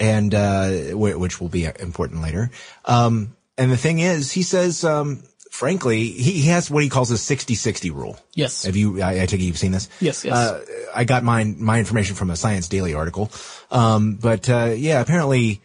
and, 0.00 0.34
uh, 0.34 0.70
wh- 0.90 1.16
which 1.20 1.40
will 1.40 1.48
be 1.48 1.64
important 1.78 2.22
later. 2.22 2.50
Um, 2.84 3.36
and 3.56 3.70
the 3.70 3.76
thing 3.76 4.00
is, 4.00 4.32
he 4.32 4.42
says, 4.42 4.82
um, 4.82 5.22
frankly, 5.58 6.04
he, 6.12 6.30
he 6.30 6.48
has 6.50 6.70
what 6.70 6.84
he 6.84 6.88
calls 6.88 7.10
a 7.10 7.14
60-60 7.14 7.92
rule. 7.92 8.16
Yes. 8.32 8.62
Have 8.62 8.76
you, 8.76 9.02
I, 9.02 9.22
I 9.22 9.26
take 9.26 9.40
it 9.40 9.42
you've 9.42 9.58
seen 9.58 9.72
this? 9.72 9.88
Yes, 10.00 10.24
yes. 10.24 10.32
Uh, 10.32 10.64
I 10.94 11.02
got 11.02 11.24
mine, 11.24 11.56
my 11.58 11.80
information 11.80 12.14
from 12.14 12.30
a 12.30 12.36
Science 12.36 12.68
Daily 12.68 12.94
article. 12.94 13.32
Um, 13.68 14.14
but, 14.22 14.48
uh, 14.48 14.72
yeah, 14.76 15.00
apparently 15.00 15.60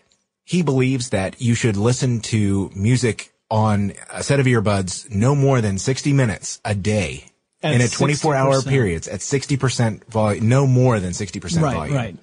he 0.45 0.63
believes 0.63 1.11
that 1.11 1.39
you 1.39 1.53
should 1.53 1.77
listen 1.77 2.21
to 2.21 2.71
music 2.73 3.33
on 3.51 3.93
a 4.11 4.23
set 4.23 4.39
of 4.39 4.47
earbuds 4.47 5.11
no 5.11 5.35
more 5.35 5.61
than 5.61 5.77
60 5.77 6.11
minutes 6.11 6.59
a 6.65 6.73
day. 6.73 7.25
At 7.61 7.75
in 7.75 7.81
a 7.81 7.87
24 7.87 8.33
hour 8.33 8.55
60%. 8.55 8.67
periods 8.67 9.07
at 9.07 9.19
60% 9.19 10.05
volume, 10.05 10.49
no 10.49 10.65
more 10.65 10.99
than 10.99 11.11
60% 11.11 11.61
right, 11.61 11.75
volume. 11.75 11.95
right. 11.95 12.17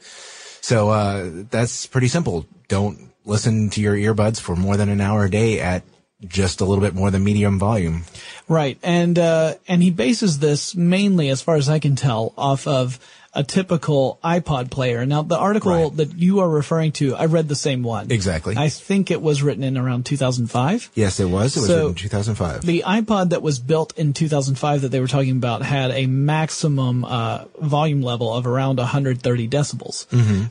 So, 0.61 0.91
uh, 0.91 1.31
that's 1.49 1.87
pretty 1.87 2.09
simple. 2.09 2.47
Don't 2.67 3.13
listen 3.25 3.71
to 3.71 3.81
your 3.81 3.95
earbuds 3.95 4.41
for 4.41 4.57
more 4.57 4.77
than 4.77 4.89
an 4.89 5.01
hour 5.01 5.27
a 5.27 5.31
day 5.31 5.61
at 5.61 5.85
just 6.27 6.61
a 6.61 6.65
little 6.65 6.83
bit 6.83 6.95
more 6.95 7.11
than 7.11 7.25
medium 7.25 7.59
volume. 7.59 8.05
Right. 8.49 8.79
And, 8.83 9.19
uh, 9.19 9.55
and 9.69 9.83
he 9.83 9.91
bases 9.91 10.39
this 10.39 10.75
mainly, 10.75 11.29
as 11.29 11.41
far 11.41 11.57
as 11.57 11.69
I 11.69 11.79
can 11.79 11.97
tell, 11.97 12.33
off 12.37 12.67
of 12.67 12.99
a 13.33 13.45
typical 13.45 14.19
iPod 14.25 14.71
player. 14.73 15.07
Now, 15.07 15.23
the 15.23 15.39
article 15.39 15.71
Right. 15.71 15.97
that 15.99 16.15
you 16.19 16.41
are 16.41 16.49
referring 16.51 16.91
to, 16.93 17.15
I 17.15 17.27
read 17.27 17.47
the 17.47 17.55
same 17.55 17.85
one. 17.85 18.11
Exactly. 18.11 18.57
I 18.57 18.69
think 18.71 19.13
it 19.13 19.23
was 19.23 19.41
written 19.41 19.63
in 19.63 19.79
around 19.79 20.05
2005. 20.05 20.91
Yes, 20.97 21.21
it 21.21 21.27
was. 21.27 21.57
It 21.57 21.61
was 21.61 21.69
So- 21.69 21.75
written 21.77 21.89
in 21.91 21.95
2005. 21.95 22.63
The 22.67 22.83
iPod 22.85 23.29
that 23.31 23.41
was 23.41 23.61
built 23.61 23.97
in 23.97 24.15
2005 24.15 24.83
that 24.83 24.89
they 24.89 24.99
were 24.99 25.07
talking 25.07 25.37
about 25.37 25.63
had 25.63 25.93
a 25.93 26.07
maximum 26.07 27.05
uh, 27.05 27.45
volume 27.61 28.03
level 28.03 28.35
of 28.35 28.49
around 28.49 28.79
130 28.81 29.47
decibels, 29.49 30.07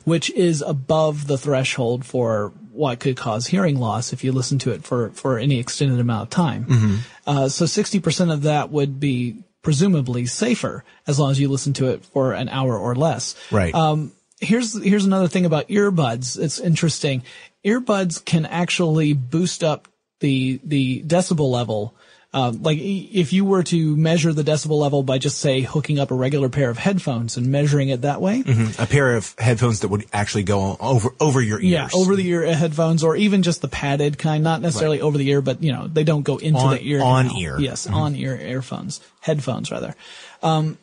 which 0.06 0.30
is 0.30 0.62
above 0.62 1.26
the 1.26 1.36
threshold 1.36 2.06
for 2.06 2.50
what 2.72 3.00
could 3.00 3.16
cause 3.16 3.46
hearing 3.46 3.78
loss 3.78 4.12
if 4.12 4.24
you 4.24 4.32
listen 4.32 4.58
to 4.60 4.72
it 4.72 4.84
for, 4.84 5.10
for 5.10 5.38
any 5.38 5.58
extended 5.58 5.98
amount 6.00 6.22
of 6.22 6.30
time. 6.30 7.00
Uh, 7.26 7.48
so 7.48 7.64
60% 7.64 8.32
of 8.32 8.42
that 8.42 8.70
would 8.70 9.00
be 9.00 9.42
presumably 9.62 10.26
safer 10.26 10.84
as 11.06 11.18
long 11.18 11.30
as 11.30 11.40
you 11.40 11.48
listen 11.48 11.72
to 11.74 11.88
it 11.88 12.04
for 12.04 12.32
an 12.32 12.48
hour 12.48 12.78
or 12.78 12.94
less. 12.94 13.34
right. 13.50 13.74
Um, 13.74 14.12
here's 14.40 14.82
here's 14.82 15.04
another 15.04 15.28
thing 15.28 15.44
about 15.44 15.68
earbuds. 15.68 16.38
It's 16.38 16.58
interesting. 16.58 17.22
Earbuds 17.64 18.24
can 18.24 18.46
actually 18.46 19.12
boost 19.12 19.62
up 19.62 19.86
the 20.20 20.60
the 20.64 21.02
decibel 21.02 21.50
level. 21.50 21.94
Um, 22.32 22.62
like 22.62 22.78
if 22.80 23.32
you 23.32 23.44
were 23.44 23.64
to 23.64 23.96
measure 23.96 24.32
the 24.32 24.44
decibel 24.44 24.78
level 24.80 25.02
by 25.02 25.18
just 25.18 25.38
say 25.40 25.62
hooking 25.62 25.98
up 25.98 26.12
a 26.12 26.14
regular 26.14 26.48
pair 26.48 26.70
of 26.70 26.78
headphones 26.78 27.36
and 27.36 27.48
measuring 27.48 27.88
it 27.88 28.02
that 28.02 28.20
way, 28.20 28.44
a 28.78 28.86
pair 28.86 29.16
of 29.16 29.34
headphones 29.36 29.80
that 29.80 29.88
would 29.88 30.06
actually 30.12 30.44
go 30.44 30.76
over 30.78 31.10
over 31.18 31.40
your 31.42 31.58
ears. 31.60 31.70
yeah, 31.72 31.88
over 31.92 32.14
the 32.14 32.24
ear 32.28 32.54
headphones 32.54 33.02
or 33.02 33.16
even 33.16 33.42
just 33.42 33.62
the 33.62 33.68
padded 33.68 34.16
kind, 34.16 34.44
not 34.44 34.60
necessarily 34.62 35.00
over 35.00 35.18
the 35.18 35.28
ear, 35.28 35.42
but 35.42 35.60
you 35.60 35.72
know 35.72 35.88
they 35.88 36.04
don't 36.04 36.22
go 36.22 36.36
into 36.36 36.60
On- 36.60 36.70
the 36.76 36.82
ear. 36.88 37.02
on 37.02 37.26
canal. 37.30 37.40
ear. 37.42 37.58
yes, 37.58 37.88
on 37.88 38.14
ear 38.14 38.36
earphones, 38.36 39.00
headphones 39.20 39.72
rather. 39.72 39.96
Um, 40.40 40.78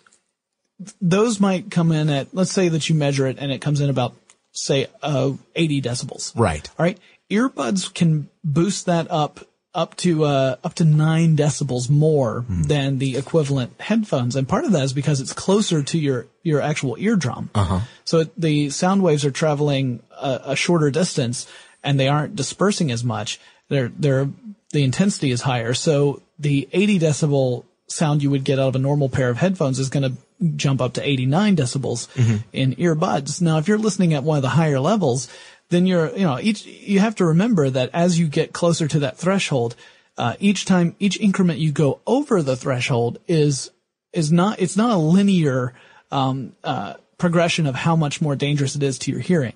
those 1.01 1.39
might 1.39 1.71
come 1.71 1.91
in 1.93 2.09
at 2.09 2.33
let's 2.33 2.51
say 2.51 2.67
that 2.69 2.89
you 2.89 2.95
measure 2.95 3.25
it 3.25 3.37
and 3.39 3.51
it 3.53 3.61
comes 3.61 3.79
in 3.81 3.89
about 3.89 4.13
say 4.51 4.87
uh, 5.01 5.31
80 5.55 5.81
decibels. 5.81 6.33
Right. 6.35 6.69
All 6.77 6.83
right. 6.85 6.97
Earbuds 7.31 7.93
can 7.93 8.29
boost 8.43 8.85
that 8.87 9.09
up 9.09 9.39
up 9.77 9.95
to 9.97 10.25
uh, 10.25 10.55
up 10.63 10.73
to 10.73 10.83
nine 10.83 11.37
decibels 11.37 11.87
more 11.87 12.43
than 12.49 12.97
the 12.97 13.15
equivalent 13.15 13.79
headphones, 13.79 14.35
and 14.35 14.49
part 14.49 14.65
of 14.65 14.71
that 14.71 14.83
is 14.83 14.91
because 14.91 15.21
it's 15.21 15.33
closer 15.33 15.83
to 15.83 15.99
your 15.99 16.25
your 16.41 16.59
actual 16.61 16.97
eardrum. 16.97 17.51
Uh-huh. 17.53 17.81
So 18.03 18.21
it, 18.21 18.41
the 18.41 18.71
sound 18.71 19.03
waves 19.03 19.23
are 19.23 19.31
traveling 19.31 20.01
a, 20.11 20.41
a 20.45 20.55
shorter 20.55 20.89
distance, 20.89 21.47
and 21.83 21.99
they 21.99 22.07
aren't 22.07 22.35
dispersing 22.35 22.91
as 22.91 23.03
much. 23.03 23.39
They're 23.69 23.89
they're 23.89 24.27
the 24.71 24.83
intensity 24.83 25.29
is 25.29 25.41
higher, 25.41 25.75
so 25.75 26.23
the 26.39 26.67
80 26.73 26.99
decibel 26.99 27.63
sound 27.85 28.21
you 28.21 28.31
would 28.31 28.43
get 28.43 28.59
out 28.59 28.69
of 28.69 28.75
a 28.75 28.79
normal 28.79 29.09
pair 29.09 29.29
of 29.29 29.37
headphones 29.37 29.79
is 29.79 29.89
going 29.89 30.03
to 30.11 30.17
jump 30.55 30.81
up 30.81 30.93
to 30.93 31.07
89 31.07 31.55
decibels 31.55 32.07
in 32.51 32.75
earbuds. 32.75 33.41
Now, 33.41 33.57
if 33.57 33.67
you're 33.67 33.77
listening 33.77 34.13
at 34.13 34.23
one 34.23 34.37
of 34.37 34.41
the 34.43 34.49
higher 34.49 34.79
levels, 34.79 35.29
then 35.69 35.85
you're, 35.85 36.09
you 36.15 36.23
know, 36.23 36.39
each, 36.39 36.65
you 36.65 36.99
have 36.99 37.15
to 37.15 37.25
remember 37.25 37.69
that 37.69 37.89
as 37.93 38.17
you 38.19 38.27
get 38.27 38.53
closer 38.53 38.87
to 38.87 38.99
that 38.99 39.17
threshold, 39.17 39.75
uh, 40.17 40.35
each 40.39 40.65
time, 40.65 40.95
each 40.99 41.19
increment 41.19 41.59
you 41.59 41.71
go 41.71 41.99
over 42.07 42.41
the 42.41 42.55
threshold 42.55 43.19
is, 43.27 43.69
is 44.13 44.31
not, 44.31 44.59
it's 44.59 44.77
not 44.77 44.91
a 44.91 44.97
linear, 44.97 45.73
um, 46.11 46.53
uh, 46.63 46.93
progression 47.17 47.65
of 47.65 47.75
how 47.75 47.95
much 47.95 48.21
more 48.21 48.35
dangerous 48.35 48.75
it 48.75 48.83
is 48.83 48.99
to 48.99 49.11
your 49.11 49.19
hearing. 49.19 49.53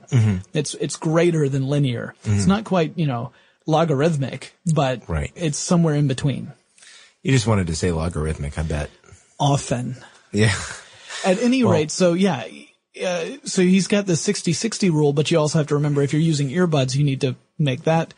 It's, 0.53 0.73
it's 0.73 0.95
greater 0.97 1.47
than 1.47 1.67
linear. 1.67 2.15
It's 2.25 2.47
not 2.47 2.63
quite, 2.65 2.97
you 2.97 3.05
know, 3.05 3.31
logarithmic, 3.67 4.53
but 4.73 5.07
Right. 5.07 5.31
it's 5.35 5.59
somewhere 5.59 5.93
in 5.95 6.07
between. 6.07 6.51
You 7.21 7.31
just 7.31 7.45
wanted 7.45 7.67
to 7.67 7.75
say 7.75 7.91
logarithmic, 7.91 8.57
I 8.57 8.63
bet. 8.63 8.89
Often. 9.39 9.95
Yeah. 10.31 10.53
At 11.23 11.39
any 11.39 11.63
rate, 11.63 11.91
so 11.91 12.13
yeah, 12.13 12.45
uh, 13.05 13.25
so 13.45 13.61
he's 13.61 13.87
got 13.87 14.05
the 14.05 14.13
60-60 14.13 14.91
rule, 14.91 15.13
but 15.13 15.31
you 15.31 15.37
also 15.39 15.57
have 15.59 15.67
to 15.67 15.75
remember 15.75 16.01
if 16.01 16.13
you're 16.13 16.21
using 16.21 16.49
earbuds, 16.49 16.95
you 16.95 17.03
need 17.03 17.21
to 17.21 17.35
make 17.59 17.83
that, 17.83 18.13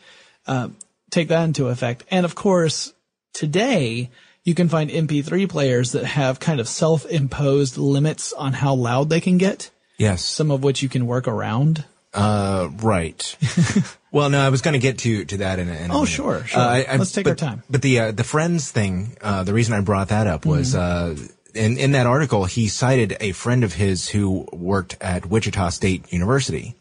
uh, 0.46 0.68
take 1.10 1.28
that 1.28 1.44
into 1.44 1.68
effect. 1.68 2.04
And 2.10 2.24
of 2.24 2.34
course, 2.34 2.92
today, 3.32 4.10
you 4.42 4.54
can 4.54 4.68
find 4.68 4.90
MP3 4.90 5.48
players 5.48 5.92
that 5.92 6.04
have 6.04 6.40
kind 6.40 6.60
of 6.60 6.68
self-imposed 6.68 7.78
limits 7.78 8.32
on 8.32 8.52
how 8.52 8.74
loud 8.74 9.10
they 9.10 9.20
can 9.20 9.38
get, 9.38 9.70
Yes. 9.98 10.24
some 10.24 10.50
of 10.50 10.62
which 10.62 10.82
you 10.82 10.88
can 10.88 11.06
work 11.06 11.28
around. 11.28 11.84
Uh, 12.12 12.68
right. 12.82 13.36
well, 14.12 14.30
no, 14.30 14.40
I 14.40 14.48
was 14.48 14.60
going 14.60 14.74
to 14.74 14.78
get 14.78 14.98
to 14.98 15.24
to 15.24 15.36
that 15.38 15.58
in 15.58 15.68
a, 15.68 15.72
in 15.72 15.90
a 15.90 15.94
Oh, 15.94 15.98
minute. 16.02 16.08
sure, 16.10 16.44
sure. 16.44 16.60
Uh, 16.60 16.64
I- 16.68 16.82
I- 16.90 16.96
Let's 16.96 17.10
take 17.10 17.24
but- 17.24 17.30
our 17.30 17.48
time. 17.48 17.62
But 17.68 17.82
the 17.82 17.98
uh, 18.00 18.12
the 18.12 18.22
friends 18.22 18.70
thing, 18.70 19.16
uh, 19.20 19.42
the 19.42 19.52
reason 19.52 19.74
I 19.74 19.80
brought 19.80 20.08
that 20.08 20.26
up 20.28 20.46
was 20.46 20.74
Mm-hmm. 20.74 21.26
In 21.54 21.78
in 21.78 21.92
that 21.92 22.06
article 22.06 22.44
he 22.44 22.68
cited 22.68 23.16
a 23.20 23.32
friend 23.32 23.64
of 23.64 23.74
his 23.74 24.08
who 24.08 24.46
worked 24.52 24.96
at 25.00 25.26
Wichita 25.26 25.70
State 25.70 26.12
University, 26.12 26.74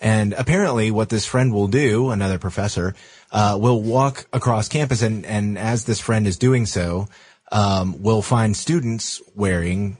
and 0.00 0.32
apparently 0.32 0.90
what 0.90 1.08
this 1.08 1.26
friend 1.26 1.52
will 1.52 1.68
do, 1.68 2.10
another 2.10 2.38
professor, 2.38 2.94
uh, 3.32 3.58
will 3.60 3.82
walk 3.82 4.26
across 4.32 4.68
campus, 4.68 5.02
and 5.02 5.24
and 5.26 5.58
as 5.58 5.84
this 5.84 6.00
friend 6.00 6.26
is 6.26 6.38
doing 6.38 6.66
so, 6.66 7.08
um, 7.52 8.02
will 8.02 8.22
find 8.22 8.56
students 8.56 9.22
wearing 9.34 9.98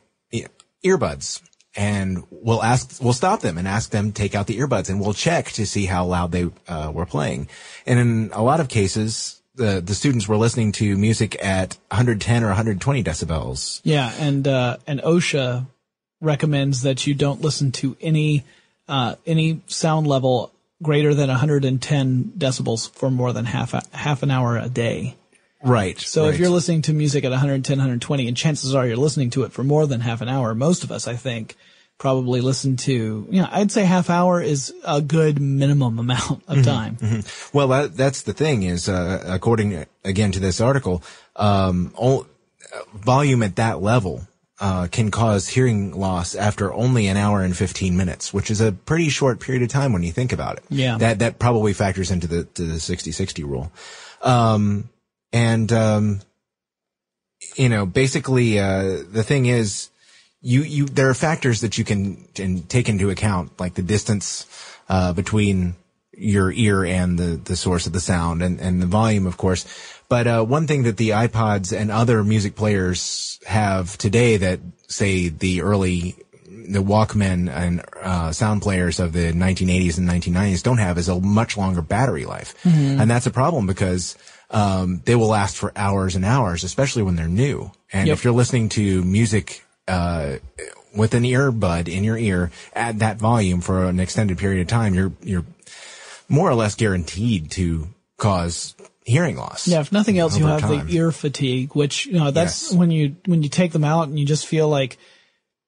earbuds 0.84 1.42
and 1.76 2.24
we'll 2.30 2.62
ask, 2.62 3.02
we'll 3.02 3.12
stop 3.12 3.40
them 3.40 3.58
and 3.58 3.68
ask 3.68 3.90
them 3.90 4.10
to 4.10 4.14
take 4.14 4.34
out 4.34 4.46
the 4.46 4.58
earbuds 4.58 4.88
and 4.88 5.00
we'll 5.00 5.12
check 5.12 5.46
to 5.52 5.66
see 5.66 5.84
how 5.84 6.06
loud 6.06 6.32
they 6.32 6.48
uh, 6.68 6.90
were 6.92 7.04
playing. 7.04 7.48
And 7.84 7.98
in 7.98 8.30
a 8.32 8.42
lot 8.42 8.60
of 8.60 8.68
cases, 8.68 9.40
the, 9.56 9.80
the 9.80 9.94
students 9.94 10.28
were 10.28 10.36
listening 10.36 10.72
to 10.72 10.96
music 10.96 11.42
at 11.42 11.76
110 11.90 12.44
or 12.44 12.48
120 12.48 13.02
decibels. 13.02 13.80
Yeah, 13.84 14.12
and 14.18 14.46
uh, 14.46 14.76
and 14.86 15.00
OSHA 15.00 15.66
recommends 16.20 16.82
that 16.82 17.06
you 17.06 17.14
don't 17.14 17.40
listen 17.40 17.72
to 17.72 17.96
any 18.00 18.44
uh, 18.88 19.16
any 19.26 19.62
sound 19.66 20.06
level 20.06 20.52
greater 20.82 21.14
than 21.14 21.28
110 21.28 22.32
decibels 22.36 22.90
for 22.90 23.10
more 23.10 23.32
than 23.32 23.46
half 23.46 23.74
a, 23.74 23.82
half 23.92 24.22
an 24.22 24.30
hour 24.30 24.58
a 24.58 24.68
day. 24.68 25.16
Right. 25.62 25.98
So 25.98 26.26
if 26.26 26.38
you're 26.38 26.50
listening 26.50 26.82
to 26.82 26.92
music 26.92 27.24
at 27.24 27.30
110, 27.30 27.78
120, 27.78 28.28
and 28.28 28.36
chances 28.36 28.74
are 28.74 28.86
you're 28.86 28.96
listening 28.96 29.30
to 29.30 29.44
it 29.44 29.52
for 29.52 29.64
more 29.64 29.86
than 29.86 30.00
half 30.00 30.20
an 30.20 30.28
hour, 30.28 30.54
most 30.54 30.84
of 30.84 30.92
us, 30.92 31.08
I 31.08 31.16
think, 31.16 31.56
probably 31.98 32.40
listen 32.40 32.76
to, 32.76 33.26
you 33.30 33.42
know, 33.42 33.48
I'd 33.50 33.72
say 33.72 33.84
half 33.84 34.10
hour 34.10 34.40
is 34.40 34.74
a 34.84 35.00
good 35.00 35.40
minimum 35.40 35.98
amount 35.98 36.42
of 36.48 36.64
time. 36.64 36.98
Well, 37.52 37.68
that, 37.68 37.96
that's 37.96 38.22
the 38.22 38.32
thing 38.32 38.62
is, 38.62 38.88
uh, 38.88 39.24
according 39.26 39.86
again 40.04 40.32
to 40.32 40.40
this 40.40 40.60
article, 40.60 41.02
um, 41.36 41.92
all, 41.96 42.26
volume 42.94 43.42
at 43.42 43.56
that 43.56 43.80
level 43.80 44.26
uh, 44.58 44.88
can 44.90 45.10
cause 45.10 45.48
hearing 45.48 45.92
loss 45.92 46.34
after 46.34 46.72
only 46.72 47.06
an 47.08 47.16
hour 47.16 47.42
and 47.42 47.56
15 47.56 47.96
minutes, 47.96 48.32
which 48.32 48.50
is 48.50 48.60
a 48.60 48.72
pretty 48.72 49.08
short 49.08 49.40
period 49.40 49.62
of 49.62 49.68
time 49.68 49.92
when 49.92 50.02
you 50.02 50.12
think 50.12 50.32
about 50.32 50.58
it. 50.58 50.64
Yeah. 50.70 50.98
That, 50.98 51.18
that 51.20 51.38
probably 51.38 51.72
factors 51.72 52.10
into 52.10 52.26
the, 52.26 52.44
to 52.44 52.62
the 52.62 52.74
60-60 52.74 53.44
rule. 53.44 53.70
Um, 54.22 54.88
and, 55.32 55.70
um, 55.72 56.20
you 57.56 57.68
know, 57.68 57.84
basically, 57.84 58.58
uh, 58.58 59.02
the 59.10 59.22
thing 59.22 59.46
is, 59.46 59.90
you, 60.46 60.62
you, 60.62 60.86
there 60.86 61.10
are 61.10 61.14
factors 61.14 61.60
that 61.62 61.76
you 61.76 61.84
can, 61.84 62.28
can 62.34 62.62
take 62.62 62.88
into 62.88 63.10
account, 63.10 63.58
like 63.58 63.74
the 63.74 63.82
distance, 63.82 64.46
uh, 64.88 65.12
between 65.12 65.74
your 66.16 66.52
ear 66.52 66.84
and 66.84 67.18
the, 67.18 67.36
the 67.44 67.56
source 67.56 67.86
of 67.88 67.92
the 67.92 68.00
sound 68.00 68.42
and, 68.42 68.60
and 68.60 68.80
the 68.80 68.86
volume, 68.86 69.26
of 69.26 69.36
course. 69.36 69.66
But, 70.08 70.26
uh, 70.28 70.44
one 70.44 70.68
thing 70.68 70.84
that 70.84 70.98
the 70.98 71.10
iPods 71.10 71.76
and 71.76 71.90
other 71.90 72.22
music 72.22 72.54
players 72.54 73.40
have 73.44 73.98
today 73.98 74.36
that 74.36 74.60
say 74.86 75.28
the 75.30 75.62
early, 75.62 76.14
the 76.46 76.82
Walkman 76.82 77.50
and, 77.50 77.82
uh, 78.00 78.30
sound 78.30 78.62
players 78.62 79.00
of 79.00 79.12
the 79.12 79.32
1980s 79.32 79.98
and 79.98 80.08
1990s 80.08 80.62
don't 80.62 80.78
have 80.78 80.96
is 80.96 81.08
a 81.08 81.18
much 81.20 81.56
longer 81.56 81.82
battery 81.82 82.24
life. 82.24 82.54
And 82.64 83.10
that's 83.10 83.26
a 83.26 83.32
problem 83.32 83.66
because, 83.66 84.16
um, 84.52 85.02
they 85.06 85.16
will 85.16 85.26
last 85.26 85.56
for 85.56 85.72
hours 85.74 86.14
and 86.14 86.24
hours, 86.24 86.62
especially 86.62 87.02
when 87.02 87.16
they're 87.16 87.26
new. 87.26 87.72
And 87.92 88.06
Yep. 88.06 88.14
if 88.18 88.24
you're 88.24 88.32
listening 88.32 88.68
to 88.70 89.02
music, 89.02 89.65
uh, 89.88 90.36
with 90.94 91.14
an 91.14 91.22
earbud 91.24 91.88
in 91.88 92.04
your 92.04 92.16
ear 92.18 92.50
at 92.72 92.98
that 93.00 93.18
volume 93.18 93.60
for 93.60 93.84
an 93.84 94.00
extended 94.00 94.38
period 94.38 94.62
of 94.62 94.68
time, 94.68 94.94
you're, 94.94 95.12
you're 95.22 95.44
more 96.28 96.48
or 96.50 96.54
less 96.54 96.74
guaranteed 96.74 97.50
to 97.52 97.86
cause 98.16 98.74
hearing 99.04 99.36
loss. 99.36 99.68
Yeah, 99.68 99.80
if 99.80 99.92
nothing 99.92 100.18
else, 100.18 100.36
you 100.36 100.46
have 100.46 100.62
time. 100.62 100.86
the 100.86 100.94
ear 100.96 101.12
fatigue, 101.12 101.74
which 101.74 102.06
you 102.06 102.14
know 102.18 102.30
that's 102.30 102.70
Yes. 102.70 102.78
when 102.78 102.90
you 102.90 103.16
when 103.26 103.42
you 103.42 103.48
take 103.48 103.72
them 103.72 103.84
out 103.84 104.08
and 104.08 104.18
you 104.18 104.26
just 104.26 104.46
feel 104.46 104.68
like 104.68 104.98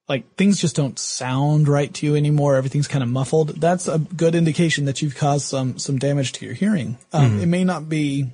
like 0.08 0.34
things 0.36 0.58
just 0.58 0.74
don't 0.74 0.98
sound 0.98 1.68
right 1.68 1.92
to 1.94 2.06
you 2.06 2.16
anymore. 2.16 2.56
Everything's 2.56 2.88
kind 2.88 3.04
of 3.04 3.10
muffled. 3.10 3.50
That's 3.60 3.86
a 3.86 3.98
good 3.98 4.34
indication 4.34 4.86
that 4.86 5.02
you've 5.02 5.14
caused 5.14 5.44
some 5.46 5.78
some 5.78 5.98
damage 5.98 6.32
to 6.32 6.46
your 6.46 6.54
hearing. 6.54 6.96
Um, 7.12 7.24
Mm-hmm. 7.32 7.40
It 7.42 7.46
may 7.46 7.64
not 7.64 7.88
be, 7.88 8.26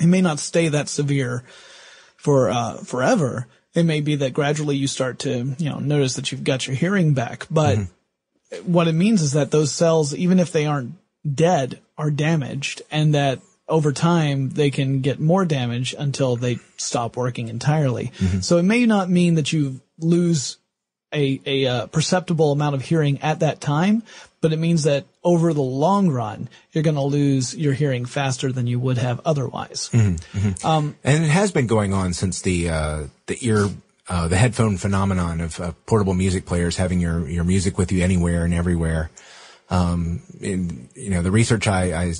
it 0.00 0.06
may 0.06 0.20
not 0.22 0.38
stay 0.38 0.68
that 0.68 0.88
severe 0.88 1.42
for 2.16 2.48
uh, 2.48 2.76
forever. 2.78 3.48
It 3.74 3.84
may 3.84 4.00
be 4.00 4.16
that 4.16 4.32
gradually 4.32 4.76
you 4.76 4.86
start 4.86 5.20
to 5.20 5.54
you 5.58 5.68
know 5.70 5.78
notice 5.78 6.14
that 6.14 6.30
you've 6.32 6.44
got 6.44 6.66
your 6.66 6.76
hearing 6.76 7.14
back, 7.14 7.46
but 7.50 7.78
Mm-hmm. 7.78 8.72
what 8.72 8.86
it 8.88 8.92
means 8.92 9.20
is 9.22 9.32
that 9.32 9.50
those 9.50 9.72
cells, 9.72 10.14
even 10.14 10.38
if 10.38 10.52
they 10.52 10.66
aren't 10.66 10.94
dead, 11.30 11.80
are 11.98 12.10
damaged 12.10 12.82
and 12.90 13.14
that 13.14 13.40
over 13.68 13.92
time 13.92 14.50
they 14.50 14.70
can 14.70 15.00
get 15.00 15.18
more 15.18 15.44
damage 15.44 15.94
until 15.98 16.36
they 16.36 16.58
stop 16.76 17.16
working 17.16 17.48
entirely. 17.48 18.12
So 18.42 18.58
it 18.58 18.62
may 18.64 18.84
not 18.84 19.08
mean 19.08 19.36
that 19.36 19.52
you 19.52 19.80
lose 19.98 20.58
a, 21.12 21.40
a 21.46 21.66
uh, 21.66 21.86
perceptible 21.86 22.52
amount 22.52 22.74
of 22.74 22.82
hearing 22.82 23.20
at 23.22 23.40
that 23.40 23.60
time, 23.60 24.02
but 24.44 24.52
it 24.52 24.58
means 24.58 24.82
that 24.82 25.06
over 25.22 25.54
the 25.54 25.62
long 25.62 26.10
run, 26.10 26.50
you're 26.72 26.84
going 26.84 26.96
to 26.96 27.00
lose 27.00 27.56
your 27.56 27.72
hearing 27.72 28.04
faster 28.04 28.52
than 28.52 28.66
you 28.66 28.78
would 28.78 28.98
have 28.98 29.18
otherwise. 29.24 29.88
And 31.02 31.22
it 31.24 31.30
has 31.30 31.50
been 31.50 31.66
going 31.66 31.94
on 31.94 32.12
since 32.12 32.42
the, 32.42 32.68
uh, 32.68 33.04
the 33.24 33.38
ear, 33.40 33.70
uh, 34.06 34.28
the 34.28 34.36
headphone 34.36 34.76
phenomenon 34.76 35.40
of 35.40 35.58
uh, 35.58 35.72
portable 35.86 36.12
music 36.12 36.44
players 36.44 36.76
having 36.76 37.00
your, 37.00 37.26
your 37.26 37.44
music 37.44 37.78
with 37.78 37.90
you 37.90 38.04
anywhere 38.04 38.44
and 38.44 38.52
everywhere. 38.52 39.10
Um, 39.70 40.20
in, 40.42 40.90
you 40.94 41.08
know, 41.08 41.22
the 41.22 41.30
research 41.30 41.66
I, 41.66 41.94
I, 41.94 42.12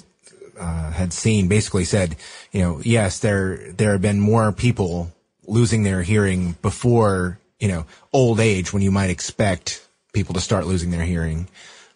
uh, 0.59 0.93
had 0.93 1.13
seen 1.13 1.49
basically 1.49 1.85
said, 1.85 2.17
you 2.53 2.63
know, 2.63 2.81
yes, 2.83 3.19
there, 3.19 3.71
there 3.73 3.93
have 3.93 4.01
been 4.01 4.19
more 4.19 4.51
people 4.51 5.13
losing 5.47 5.83
their 5.83 6.01
hearing 6.01 6.57
before, 6.63 7.39
you 7.61 7.69
know, 7.69 7.85
old 8.15 8.41
age 8.41 8.73
when 8.73 8.81
you 8.81 8.91
might 8.91 9.11
expect 9.11 9.87
people 10.15 10.33
to 10.33 10.41
start 10.41 10.67
losing 10.67 10.91
their 10.91 11.05
hearing, 11.05 11.49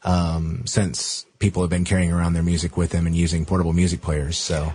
um, 0.04 0.62
since 0.66 1.26
people 1.38 1.62
have 1.62 1.70
been 1.70 1.84
carrying 1.84 2.12
around 2.12 2.32
their 2.34 2.42
music 2.42 2.76
with 2.76 2.90
them 2.90 3.06
and 3.06 3.14
using 3.16 3.44
portable 3.44 3.72
music 3.72 4.00
players. 4.00 4.36
So, 4.36 4.72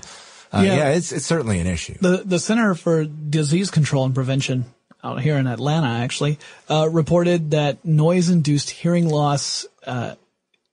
uh, 0.51 0.61
Yeah. 0.65 0.75
yeah, 0.75 0.89
it's, 0.89 1.11
it's 1.11 1.25
certainly 1.25 1.59
an 1.59 1.67
issue. 1.67 1.95
The 1.99 2.23
the 2.25 2.39
Center 2.39 2.75
for 2.75 3.05
Disease 3.05 3.71
Control 3.71 4.05
and 4.05 4.15
Prevention 4.15 4.65
out 5.03 5.21
here 5.21 5.35
in 5.37 5.47
Atlanta 5.47 5.87
actually 5.87 6.39
uh, 6.69 6.87
reported 6.89 7.51
that 7.51 7.83
noise 7.83 8.29
induced 8.29 8.69
hearing 8.69 9.09
loss. 9.09 9.65
Uh, 9.85 10.15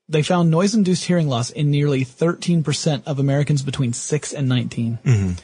they 0.08 0.22
found 0.22 0.50
noise 0.50 0.74
induced 0.74 1.04
hearing 1.04 1.28
loss 1.28 1.50
in 1.50 1.70
nearly 1.70 2.04
13% 2.04 3.02
of 3.06 3.18
Americans 3.18 3.62
between 3.62 3.92
6 3.92 4.32
and 4.32 4.48
19. 4.48 5.36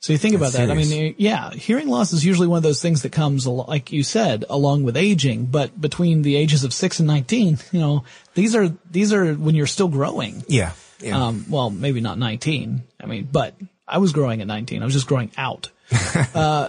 So 0.00 0.12
you 0.12 0.18
think 0.18 0.36
about 0.36 0.52
that. 0.52 0.70
I 0.70 0.74
mean, 0.74 1.16
yeah, 1.18 1.50
hearing 1.50 1.88
loss 1.88 2.12
is 2.12 2.24
usually 2.24 2.46
one 2.46 2.58
of 2.58 2.62
those 2.62 2.80
things 2.80 3.02
that 3.02 3.10
comes, 3.10 3.46
like 3.48 3.90
you 3.90 4.04
said, 4.04 4.44
along 4.48 4.84
with 4.84 4.96
aging. 4.96 5.46
But 5.46 5.78
between 5.80 6.22
the 6.22 6.36
ages 6.36 6.62
of 6.62 6.72
six 6.72 7.00
and 7.00 7.06
nineteen, 7.08 7.58
you 7.72 7.80
know, 7.80 8.04
these 8.34 8.54
are 8.54 8.68
these 8.90 9.12
are 9.12 9.34
when 9.34 9.54
you're 9.56 9.66
still 9.66 9.88
growing. 9.88 10.44
Yeah. 10.46 10.72
yeah. 11.00 11.26
Um, 11.26 11.46
well, 11.50 11.70
maybe 11.70 12.00
not 12.00 12.16
19. 12.18 12.82
I 13.00 13.06
mean, 13.06 13.28
but 13.30 13.54
I 13.88 13.98
was 13.98 14.12
growing 14.12 14.40
at 14.40 14.46
19. 14.46 14.82
I 14.82 14.84
was 14.84 14.94
just 14.94 15.08
growing 15.08 15.32
out. 15.36 15.70
uh, 16.34 16.68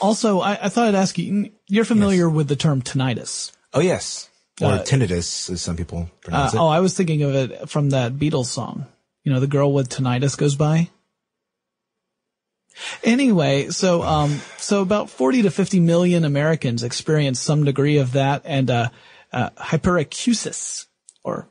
also, 0.00 0.40
I, 0.40 0.52
I 0.62 0.68
thought 0.70 0.88
I'd 0.88 0.94
ask 0.94 1.18
you, 1.18 1.50
you're 1.68 1.84
familiar 1.84 2.28
with 2.28 2.48
the 2.48 2.56
term 2.56 2.80
tinnitus. 2.82 3.52
oh, 3.74 3.80
yes. 3.80 4.28
Or 4.62 4.72
uh, 4.72 4.78
tinnitus, 4.82 5.50
as 5.50 5.60
some 5.60 5.76
people 5.76 5.98
Uh, 5.98 6.20
pronounce 6.22 6.54
it. 6.54 6.58
oh, 6.58 6.68
I 6.68 6.80
was 6.80 6.94
thinking 6.94 7.22
of 7.22 7.34
it 7.34 7.68
from 7.68 7.90
that 7.90 8.14
Beatles 8.14 8.46
song. 8.46 8.86
You 9.24 9.32
know, 9.32 9.40
the 9.40 9.46
girl 9.46 9.72
with 9.72 9.88
tinnitus 9.90 10.36
goes 10.38 10.54
by. 10.54 10.88
Anyway, 13.02 13.68
so 13.70 14.02
um, 14.02 14.40
so 14.58 14.82
about 14.82 15.10
40 15.10 15.42
to 15.42 15.50
50 15.50 15.80
million 15.80 16.24
Americans 16.24 16.82
experience 16.82 17.40
some 17.40 17.64
degree 17.64 17.98
of 17.98 18.12
that, 18.12 18.42
and 18.44 18.70
uh, 18.70 18.88
uh, 19.32 19.50
hyperacusis, 19.50 20.86
or 21.24 21.46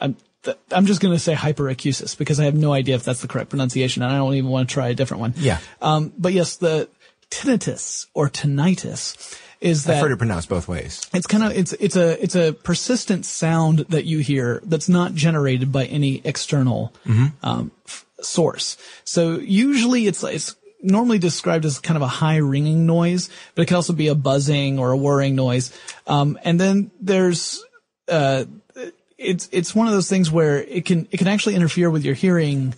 I'm 0.00 0.16
th- 0.42 0.58
I'm 0.70 0.86
just 0.86 1.00
going 1.00 1.14
to 1.14 1.20
say 1.20 1.34
hyperacusis 1.34 2.16
because 2.16 2.40
I 2.40 2.44
have 2.44 2.54
no 2.54 2.72
idea 2.72 2.94
if 2.94 3.04
that's 3.04 3.20
the 3.20 3.28
correct 3.28 3.50
pronunciation, 3.50 4.02
and 4.02 4.12
I 4.12 4.18
don't 4.18 4.34
even 4.34 4.50
want 4.50 4.68
to 4.68 4.72
try 4.72 4.88
a 4.88 4.94
different 4.94 5.20
one. 5.20 5.34
Yeah. 5.36 5.58
Um, 5.80 6.12
but 6.18 6.32
yes, 6.32 6.56
the 6.56 6.88
tinnitus 7.30 8.06
or 8.14 8.28
tinnitus 8.28 9.40
is 9.60 9.84
that 9.84 9.96
I've 9.96 10.02
heard 10.02 10.12
it 10.12 10.18
pronounced 10.18 10.48
both 10.48 10.68
ways. 10.68 11.00
it's 11.14 11.26
kind 11.26 11.42
of 11.42 11.52
it's 11.52 11.72
it's 11.74 11.96
a 11.96 12.22
it's 12.22 12.34
a 12.36 12.52
persistent 12.52 13.24
sound 13.24 13.80
that 13.88 14.04
you 14.04 14.18
hear 14.18 14.60
that's 14.64 14.88
not 14.88 15.14
generated 15.14 15.72
by 15.72 15.86
any 15.86 16.20
external 16.24 16.92
um, 17.42 17.70
f- 17.86 18.04
source. 18.20 18.76
So 19.04 19.38
usually 19.38 20.06
it's 20.06 20.22
it's 20.24 20.56
normally 20.82 21.18
described 21.18 21.64
as 21.64 21.78
kind 21.78 21.96
of 21.96 22.02
a 22.02 22.06
high 22.06 22.36
ringing 22.36 22.86
noise, 22.86 23.30
but 23.54 23.62
it 23.62 23.66
can 23.66 23.76
also 23.76 23.92
be 23.92 24.08
a 24.08 24.14
buzzing 24.14 24.78
or 24.78 24.92
a 24.92 24.96
whirring 24.96 25.34
noise. 25.34 25.76
Um, 26.06 26.38
and 26.44 26.60
then 26.60 26.90
there's 27.00 27.64
uh, 28.08 28.44
it's 29.18 29.48
it's 29.52 29.74
one 29.74 29.86
of 29.86 29.94
those 29.94 30.08
things 30.08 30.30
where 30.30 30.58
it 30.62 30.84
can 30.84 31.08
it 31.10 31.16
can 31.16 31.28
actually 31.28 31.54
interfere 31.54 31.90
with 31.90 32.04
your 32.04 32.14
hearing 32.14 32.74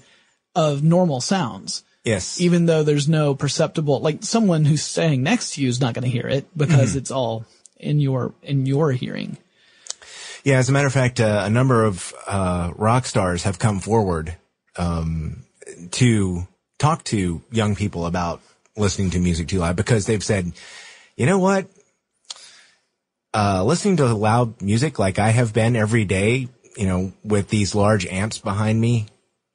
of 0.54 0.82
normal 0.82 1.20
sounds 1.20 1.82
Yes. 2.04 2.40
even 2.40 2.66
though 2.66 2.82
there's 2.84 3.08
no 3.08 3.34
perceptible 3.34 4.00
like 4.00 4.22
someone 4.22 4.64
who's 4.64 4.82
standing 4.82 5.22
next 5.22 5.54
to 5.54 5.62
you 5.62 5.68
is 5.68 5.80
not 5.80 5.94
going 5.94 6.04
to 6.04 6.10
hear 6.10 6.26
it 6.26 6.46
because 6.56 6.96
it's 6.96 7.10
all 7.10 7.44
in 7.76 8.00
your 8.00 8.34
in 8.42 8.66
your 8.66 8.92
hearing. 8.92 9.36
Yeah, 10.44 10.58
as 10.58 10.68
a 10.68 10.72
matter 10.72 10.86
of 10.86 10.92
fact, 10.92 11.20
uh, 11.20 11.42
a 11.44 11.50
number 11.50 11.84
of 11.84 12.14
uh, 12.26 12.72
rock 12.76 13.06
stars 13.06 13.42
have 13.42 13.58
come 13.58 13.80
forward 13.80 14.36
um, 14.76 15.44
to 15.92 16.46
talk 16.78 17.04
to 17.04 17.42
young 17.50 17.74
people 17.74 18.06
about 18.06 18.40
listening 18.76 19.10
to 19.10 19.18
music 19.18 19.48
too 19.48 19.58
loud 19.58 19.76
because 19.76 20.06
they've 20.06 20.22
said, 20.22 20.52
you 21.16 21.26
know 21.26 21.38
what, 21.38 21.66
uh, 23.34 23.64
listening 23.64 23.96
to 23.96 24.06
loud 24.14 24.62
music 24.62 24.98
like 24.98 25.18
I 25.18 25.30
have 25.30 25.52
been 25.52 25.76
every 25.76 26.04
day, 26.04 26.48
you 26.76 26.86
know, 26.86 27.12
with 27.24 27.48
these 27.48 27.74
large 27.74 28.06
amps 28.06 28.38
behind 28.38 28.80
me, 28.80 29.06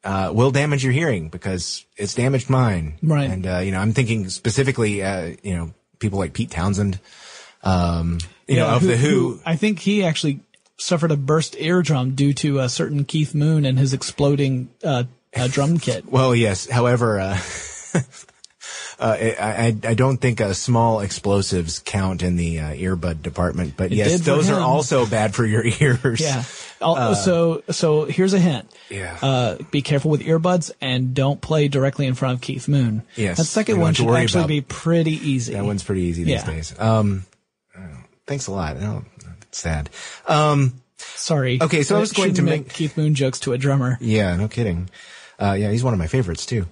uh, 0.03 0.31
will 0.33 0.51
damage 0.51 0.83
your 0.83 0.93
hearing 0.93 1.29
because 1.29 1.85
it's 1.97 2.13
damaged 2.13 2.49
mine. 2.49 2.95
Right. 3.01 3.29
And 3.29 3.47
uh, 3.47 3.57
you 3.59 3.71
know, 3.71 3.79
I'm 3.79 3.93
thinking 3.93 4.29
specifically, 4.29 5.01
uh, 5.03 5.35
you 5.43 5.55
know, 5.55 5.73
people 5.99 6.19
like 6.19 6.33
Pete 6.33 6.51
Townshend, 6.51 6.99
um, 7.63 8.19
you 8.47 8.57
know, 8.57 8.67
of 8.67 8.83
the 8.83 8.97
Who. 8.97 9.39
i 9.45 9.55
think 9.55 9.79
he 9.79 10.03
actually 10.03 10.41
suffered 10.77 11.11
a 11.11 11.17
burst 11.17 11.55
eardrum 11.55 12.13
due 12.15 12.33
to 12.33 12.59
a 12.59 12.67
certain 12.67 13.05
keith 13.05 13.33
moon 13.33 13.63
and 13.63 13.79
his 13.79 13.93
exploding 13.93 14.69
uh, 14.83 15.03
uh, 15.35 15.47
drum 15.47 15.79
kit 15.79 16.05
Well, 16.11 16.35
yes. 16.35 16.69
However, 16.69 17.19
uh, 18.99 19.03
uh, 19.03 19.15
I, 19.39 19.67
I, 19.67 19.75
I 19.89 19.93
don't 19.93 20.17
think 20.17 20.39
uh, 20.41 20.53
small 20.53 20.99
explosives 21.01 21.79
count 21.79 22.21
in 22.23 22.35
the 22.35 22.59
uh, 22.59 22.69
earbud 22.73 23.21
department, 23.21 23.75
but 23.77 23.91
yes, 23.91 24.11
did 24.11 24.19
for 24.19 24.25
those 24.25 24.49
are 24.49 24.59
also 24.61 25.05
bad 25.05 25.33
for 25.35 25.45
your 25.45 25.63
ears. 25.79 26.19
yeah 26.21 26.43
Al- 26.81 27.15
so 27.15 27.63
so 27.69 28.03
here's 28.05 28.33
a 28.33 28.39
hint 28.39 28.69
Yeah. 28.89 29.17
uh, 29.21 29.57
be 29.71 29.81
careful 29.81 30.11
with 30.11 30.21
earbuds 30.21 30.69
and 30.81 31.13
don't 31.13 31.39
play 31.39 31.69
directly 31.69 32.05
in 32.07 32.13
front 32.13 32.35
of 32.35 32.41
keith 32.41 32.67
moon 32.67 33.03
Yes, 33.15 33.37
that 33.37 33.45
second 33.45 33.79
one 33.79 33.93
should 33.93 34.09
actually 34.09 34.41
about- 34.41 34.47
be 34.49 34.61
pretty 34.61 35.13
easy 35.13 35.53
That 35.53 35.63
one's 35.63 35.83
pretty 35.83 36.01
easy 36.01 36.23
these 36.25 36.33
Yeah. 36.41 36.45
days. 36.45 36.77
Um, 36.77 37.25
uh, 37.77 37.79
thanks 38.27 38.47
a 38.47 38.51
lot. 38.51 38.75
It's 39.43 39.59
sad. 39.59 39.89
Um, 40.27 40.81
sorry 40.97 41.59
Okay, 41.61 41.83
so 41.83 41.95
I 41.95 41.99
was 41.99 42.11
going 42.11 42.33
to 42.33 42.41
shouldn't 42.41 42.65
make- 42.65 42.73
keith 42.73 42.97
moon 42.97 43.15
jokes 43.15 43.39
to 43.41 43.53
a 43.53 43.57
drummer 43.57 43.97
yeah, 44.01 44.35
no 44.35 44.47
kidding. 44.49 44.89
Uh, 45.39 45.53
yeah, 45.57 45.71
he's 45.71 45.83
one 45.85 45.93
of 45.93 45.99
my 45.99 46.07
favorites 46.07 46.45
too. 46.45 46.65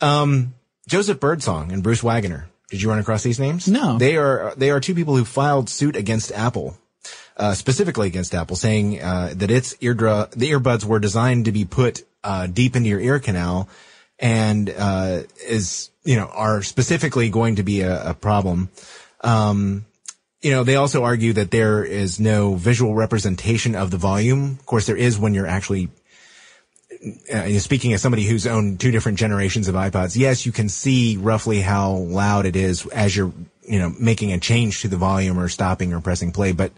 Um, 0.00 0.54
Joseph 0.88 1.20
Birdsong 1.20 1.72
and 1.72 1.82
Bruce 1.82 2.02
Wagner 2.02 2.48
Did 2.70 2.82
you 2.82 2.88
run 2.88 2.98
across 2.98 3.22
these 3.22 3.38
names? 3.38 3.68
No. 3.68 3.98
They 3.98 4.16
are 4.16 4.54
they 4.56 4.70
are 4.70 4.80
two 4.80 4.94
people 4.94 5.16
who 5.16 5.24
filed 5.24 5.68
suit 5.68 5.96
against 5.96 6.32
Apple, 6.32 6.76
uh, 7.36 7.54
specifically 7.54 8.08
against 8.08 8.34
Apple, 8.34 8.56
saying 8.56 9.00
uh, 9.00 9.34
that 9.36 9.50
its 9.50 9.76
eardrum 9.80 10.28
the 10.36 10.50
earbuds 10.50 10.84
were 10.84 10.98
designed 10.98 11.44
to 11.44 11.52
be 11.52 11.64
put 11.64 12.04
uh, 12.24 12.46
deep 12.46 12.76
into 12.76 12.88
your 12.88 13.00
ear 13.00 13.18
canal, 13.18 13.68
and 14.18 14.70
uh, 14.70 15.22
is 15.46 15.90
you 16.04 16.16
know 16.16 16.26
are 16.26 16.62
specifically 16.62 17.30
going 17.30 17.56
to 17.56 17.62
be 17.62 17.82
a, 17.82 18.10
a 18.10 18.14
problem. 18.14 18.70
Um, 19.20 19.86
you 20.42 20.50
know, 20.50 20.64
they 20.64 20.74
also 20.74 21.04
argue 21.04 21.32
that 21.34 21.52
there 21.52 21.84
is 21.84 22.18
no 22.18 22.54
visual 22.54 22.94
representation 22.94 23.76
of 23.76 23.92
the 23.92 23.96
volume. 23.96 24.56
Of 24.58 24.66
course, 24.66 24.86
there 24.86 24.96
is 24.96 25.16
when 25.16 25.34
you're 25.34 25.46
actually 25.46 25.88
uh, 27.32 27.58
speaking 27.58 27.92
as 27.92 28.02
somebody 28.02 28.24
who's 28.24 28.46
owned 28.46 28.80
two 28.80 28.90
different 28.90 29.18
generations 29.18 29.68
of 29.68 29.74
iPods, 29.74 30.16
yes, 30.16 30.46
you 30.46 30.52
can 30.52 30.68
see 30.68 31.16
roughly 31.16 31.60
how 31.60 31.92
loud 31.92 32.46
it 32.46 32.56
is 32.56 32.86
as 32.86 33.16
you're, 33.16 33.32
you 33.62 33.78
know, 33.78 33.92
making 33.98 34.32
a 34.32 34.38
change 34.38 34.82
to 34.82 34.88
the 34.88 34.96
volume 34.96 35.38
or 35.38 35.48
stopping 35.48 35.92
or 35.92 36.00
pressing 36.00 36.32
play. 36.32 36.52
But, 36.52 36.72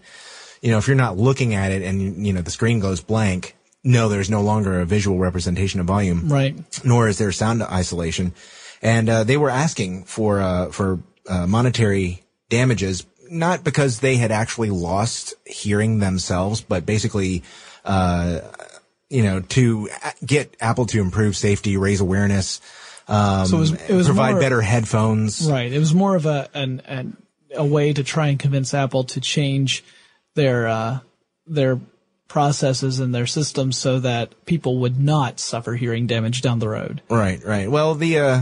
you 0.62 0.70
know, 0.70 0.78
if 0.78 0.86
you're 0.86 0.96
not 0.96 1.18
looking 1.18 1.54
at 1.54 1.72
it 1.72 1.82
and, 1.82 2.26
you 2.26 2.32
know, 2.32 2.40
the 2.40 2.50
screen 2.50 2.80
goes 2.80 3.00
blank, 3.00 3.56
no, 3.82 4.08
there's 4.08 4.30
no 4.30 4.40
longer 4.40 4.80
a 4.80 4.86
visual 4.86 5.18
representation 5.18 5.80
of 5.80 5.86
volume. 5.86 6.32
Right. 6.32 6.56
Nor 6.84 7.08
is 7.08 7.18
there 7.18 7.32
sound 7.32 7.62
isolation. 7.62 8.32
And, 8.80 9.08
uh, 9.08 9.24
they 9.24 9.36
were 9.36 9.50
asking 9.50 10.04
for, 10.04 10.40
uh, 10.40 10.70
for, 10.70 11.00
uh, 11.28 11.46
monetary 11.46 12.22
damages, 12.48 13.04
not 13.30 13.64
because 13.64 14.00
they 14.00 14.16
had 14.16 14.30
actually 14.30 14.70
lost 14.70 15.34
hearing 15.46 15.98
themselves, 15.98 16.62
but 16.62 16.86
basically, 16.86 17.42
uh, 17.84 18.40
you 19.10 19.22
know, 19.22 19.40
to 19.40 19.88
get 20.24 20.54
Apple 20.60 20.86
to 20.86 21.00
improve 21.00 21.36
safety, 21.36 21.76
raise 21.76 22.00
awareness, 22.00 22.60
um, 23.08 23.46
So 23.46 23.56
it 23.56 23.60
was- 23.60 23.72
it 23.72 23.94
was 23.94 24.06
provide 24.06 24.32
more- 24.32 24.40
better 24.40 24.60
headphones. 24.62 25.42
Right. 25.48 25.72
It 25.72 25.78
was 25.78 25.94
more 25.94 26.16
of 26.16 26.26
a 26.26 26.48
an, 26.54 26.80
an 26.86 27.16
a 27.54 27.64
way 27.64 27.92
to 27.92 28.02
try 28.02 28.28
and 28.28 28.38
convince 28.38 28.72
Apple 28.74 29.04
to 29.04 29.20
change 29.20 29.84
their 30.34 30.66
uh, 30.66 30.98
their 31.46 31.78
processes 32.28 32.98
and 32.98 33.14
their 33.14 33.26
systems 33.26 33.76
so 33.76 34.00
that 34.00 34.32
people 34.46 34.78
would 34.78 34.98
not 34.98 35.38
suffer 35.38 35.74
hearing 35.74 36.06
damage 36.06 36.40
down 36.42 36.58
the 36.58 36.68
road. 36.68 37.00
Right, 37.08 37.44
right. 37.44 37.70
Well, 37.70 37.94
the 37.94 38.18
uh, 38.18 38.40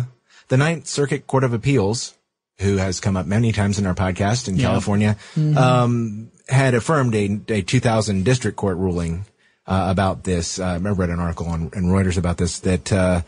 the 0.48 0.56
Ninth 0.56 0.86
Circuit 0.86 1.26
Court 1.26 1.44
of 1.44 1.52
Appeals, 1.52 2.14
who 2.60 2.76
has 2.76 3.00
come 3.00 3.16
up 3.16 3.26
many 3.26 3.52
times 3.52 3.78
in 3.78 3.86
our 3.86 3.94
podcast 3.94 4.48
in 4.48 4.56
California, 4.58 5.16
um, 5.56 6.30
had 6.48 6.74
affirmed 6.74 7.14
a, 7.14 7.40
a 7.48 7.62
2000 7.62 8.24
district 8.24 8.56
court 8.56 8.76
ruling 8.78 9.26
uh, 9.66 9.86
about 9.90 10.24
this. 10.24 10.58
Uh, 10.58 10.78
I 10.84 10.88
read 10.90 11.10
an 11.10 11.20
article 11.20 11.46
on 11.46 11.70
in 11.74 11.84
Reuters 11.84 12.18
about 12.18 12.36
this 12.36 12.60
that 12.60 12.92
uh, 12.92 13.22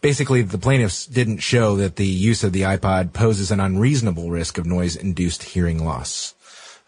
basically 0.00 0.42
the 0.42 0.58
plaintiffs 0.58 1.06
didn't 1.06 1.38
show 1.38 1.76
that 1.76 1.96
the 1.96 2.06
use 2.06 2.44
of 2.44 2.52
the 2.52 2.62
iPod 2.62 3.12
poses 3.12 3.50
an 3.50 3.60
unreasonable 3.60 4.30
risk 4.30 4.58
of 4.58 4.66
noise-induced 4.66 5.42
hearing 5.42 5.84
loss. 5.84 6.34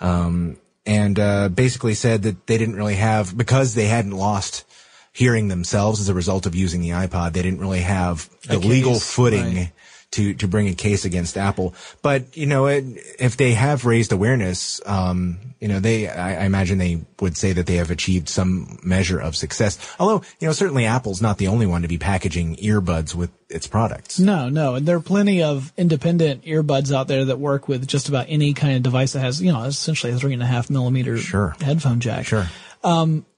Um, 0.01 0.59
and 0.85 1.19
uh, 1.19 1.49
basically 1.49 1.95
said 1.95 2.23
that 2.23 2.47
they 2.47 2.59
didn't 2.59 2.75
really 2.75 2.97
have 2.97 3.37
because 3.37 3.75
they 3.75 3.87
hadn't 3.87 4.13
lost 4.13 4.65
hearing 5.13 5.49
themselves 5.49 6.01
as 6.01 6.09
a 6.09 6.15
result 6.15 6.47
of 6.47 6.55
using 6.55 6.81
the 6.81 6.91
iPod. 6.91 7.35
They 7.35 7.43
didn't 7.43 7.61
really 7.61 7.81
have 7.81 8.29
the 8.49 8.59
legal 8.59 8.99
footing 8.99 9.55
right. 9.57 9.73
To 10.13 10.35
to 10.35 10.49
bring 10.49 10.69
a 10.69 10.75
case 10.75 11.05
against 11.05 11.37
Apple. 11.37 11.75
But 12.01 12.37
you 12.37 12.47
know, 12.47 12.67
it, 12.67 12.85
if 13.19 13.37
they 13.37 13.53
have 13.53 13.85
raised 13.85 14.13
awareness, 14.13 14.81
um, 14.87 15.39
you 15.61 15.69
know, 15.69 15.81
they 15.81 16.09
I, 16.09 16.43
I 16.43 16.45
imagine 16.45 16.79
they 16.79 17.03
would 17.21 17.37
say 17.37 17.53
that 17.53 17.67
they 17.67 17.77
have 17.77 17.91
achieved 17.91 18.29
some 18.29 18.79
measure 18.83 19.19
of 19.19 19.35
success. 19.37 19.79
Although 19.99 20.25
you 20.41 20.47
know, 20.47 20.53
certainly 20.53 20.87
Apple's 20.87 21.21
not 21.21 21.39
the 21.39 21.49
only 21.49 21.67
one 21.67 21.83
to 21.83 21.89
be 21.89 21.99
packaging 21.99 22.57
earbuds 22.57 23.15
with 23.15 23.31
its 23.49 23.67
products. 23.67 24.19
No, 24.19 24.49
no, 24.49 24.77
and 24.77 24.87
there 24.87 24.97
are 24.97 25.01
plenty 25.01 25.43
of 25.43 25.73
independent 25.77 26.45
earbuds 26.45 26.95
out 26.95 27.09
there 27.09 27.25
that 27.27 27.39
work 27.39 27.69
with 27.69 27.87
just 27.87 28.09
about 28.09 28.27
any 28.29 28.55
kind 28.55 28.77
of 28.77 28.83
device 28.83 29.13
that 29.13 29.21
has, 29.21 29.43
you 29.43 29.53
know, 29.53 29.63
essentially 29.65 30.13
a 30.13 30.17
three 30.17 30.33
and 30.33 30.43
a 30.43 30.47
half 30.47 30.71
millimeter 30.71 31.19
Sure. 31.19 31.55
headphone 31.61 32.01
jack. 32.01 32.25
Sure. 32.27 32.47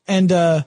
And 0.07 0.31
uh, 0.33 0.63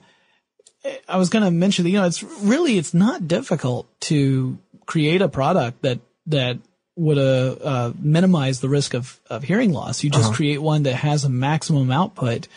I 1.08 1.16
was 1.16 1.28
going 1.28 1.44
to 1.44 1.50
mention 1.50 1.84
that 1.84 1.90
you 1.90 1.98
know 1.98 2.06
it's 2.06 2.22
really 2.22 2.78
it's 2.78 2.94
not 2.94 3.28
difficult 3.28 3.88
to 4.02 4.58
create 4.88 5.20
a 5.22 5.28
product 5.28 5.82
that 5.82 6.00
that 6.26 6.56
would 6.96 7.18
uh, 7.18 7.54
uh, 7.62 7.92
minimize 8.00 8.58
the 8.60 8.68
risk 8.68 8.94
of, 8.94 9.20
of 9.30 9.44
hearing 9.44 9.72
loss. 9.72 10.02
You 10.02 10.10
just 10.10 10.32
create 10.34 10.58
one 10.60 10.82
that 10.82 10.94
has 10.96 11.22
a 11.24 11.28
maximum 11.28 11.92
output 11.92 12.48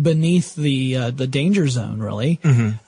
beneath 0.00 0.54
the 0.54 0.96
uh, 0.96 1.10
the 1.10 1.26
danger 1.26 1.68
zone, 1.68 1.98
really. 2.00 2.38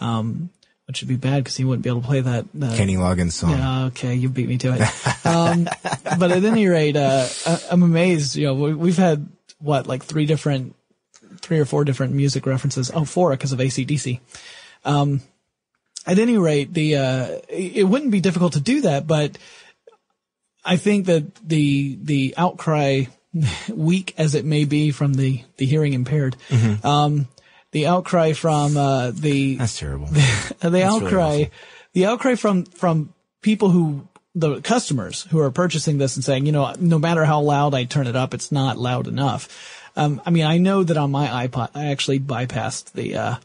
Um, 0.00 0.48
which 0.86 1.00
would 1.00 1.08
be 1.08 1.16
bad 1.16 1.42
because 1.44 1.56
he 1.56 1.64
wouldn't 1.64 1.82
be 1.84 1.88
able 1.90 2.00
to 2.02 2.06
play 2.06 2.20
that. 2.20 2.44
Uh, 2.60 2.76
Kenny 2.76 2.96
Loggins 2.96 3.32
song. 3.32 3.50
yeah, 3.50 3.84
okay, 3.86 4.14
you 4.14 4.28
beat 4.28 4.48
me 4.48 4.58
to 4.58 4.74
it. 4.74 4.82
Um, 5.24 5.68
but 6.18 6.30
at 6.32 6.44
any 6.44 6.66
rate, 6.66 6.96
uh, 6.96 7.26
I- 7.46 7.60
I'm 7.70 7.82
amazed. 7.82 8.36
You 8.36 8.46
know, 8.48 8.54
we- 8.54 8.74
we've 8.74 8.96
had 8.98 9.26
what 9.60 9.86
like 9.86 10.02
three 10.04 10.26
different, 10.26 10.74
three 11.40 11.58
or 11.60 11.64
four 11.64 11.84
different 11.84 12.12
music 12.14 12.44
references. 12.46 12.90
Oh, 12.92 13.04
four 13.04 13.30
because 13.30 13.52
of 13.52 13.58
ACDC. 13.60 14.20
Um, 14.84 15.20
at 16.06 16.18
any 16.18 16.38
rate, 16.38 16.72
the 16.72 16.96
uh, 16.96 17.38
it 17.48 17.86
wouldn't 17.86 18.10
be 18.10 18.20
difficult 18.20 18.54
to 18.54 18.60
do 18.60 18.82
that, 18.82 19.06
but 19.06 19.38
I 20.64 20.76
think 20.76 21.06
that 21.06 21.34
the 21.36 21.98
the 22.02 22.34
outcry, 22.36 23.04
weak 23.68 24.14
as 24.18 24.34
it 24.34 24.44
may 24.44 24.64
be 24.64 24.90
from 24.90 25.14
the 25.14 25.42
the 25.56 25.66
hearing 25.66 25.92
impaired, 25.92 26.36
um, 26.82 27.28
the 27.72 27.86
outcry 27.86 28.32
from 28.32 28.76
uh, 28.76 29.10
the 29.12 29.56
That's 29.56 29.78
terrible. 29.78 30.08
uh, 30.62 30.68
the 30.70 30.84
outcry, 30.84 31.42
awful. 31.42 31.50
the 31.92 32.06
outcry 32.06 32.34
from 32.34 32.64
from 32.64 33.12
people 33.40 33.70
who 33.70 34.06
the 34.34 34.60
customers 34.60 35.22
who 35.30 35.40
are 35.40 35.50
purchasing 35.50 35.98
this 35.98 36.16
and 36.16 36.24
saying, 36.24 36.46
you 36.46 36.52
know, 36.52 36.74
no 36.78 36.98
matter 36.98 37.24
how 37.24 37.40
loud 37.40 37.74
I 37.74 37.84
turn 37.84 38.06
it 38.06 38.16
up, 38.16 38.32
it's 38.32 38.50
not 38.50 38.78
loud 38.78 39.06
enough. 39.06 39.80
Um, 39.94 40.22
I 40.24 40.30
mean, 40.30 40.44
I 40.44 40.56
know 40.56 40.82
that 40.84 40.96
on 40.96 41.10
my 41.10 41.46
iPod, 41.46 41.70
I 41.74 41.86
actually 41.86 42.18
bypassed 42.18 42.92
the 42.92 43.16
uh, 43.16 43.36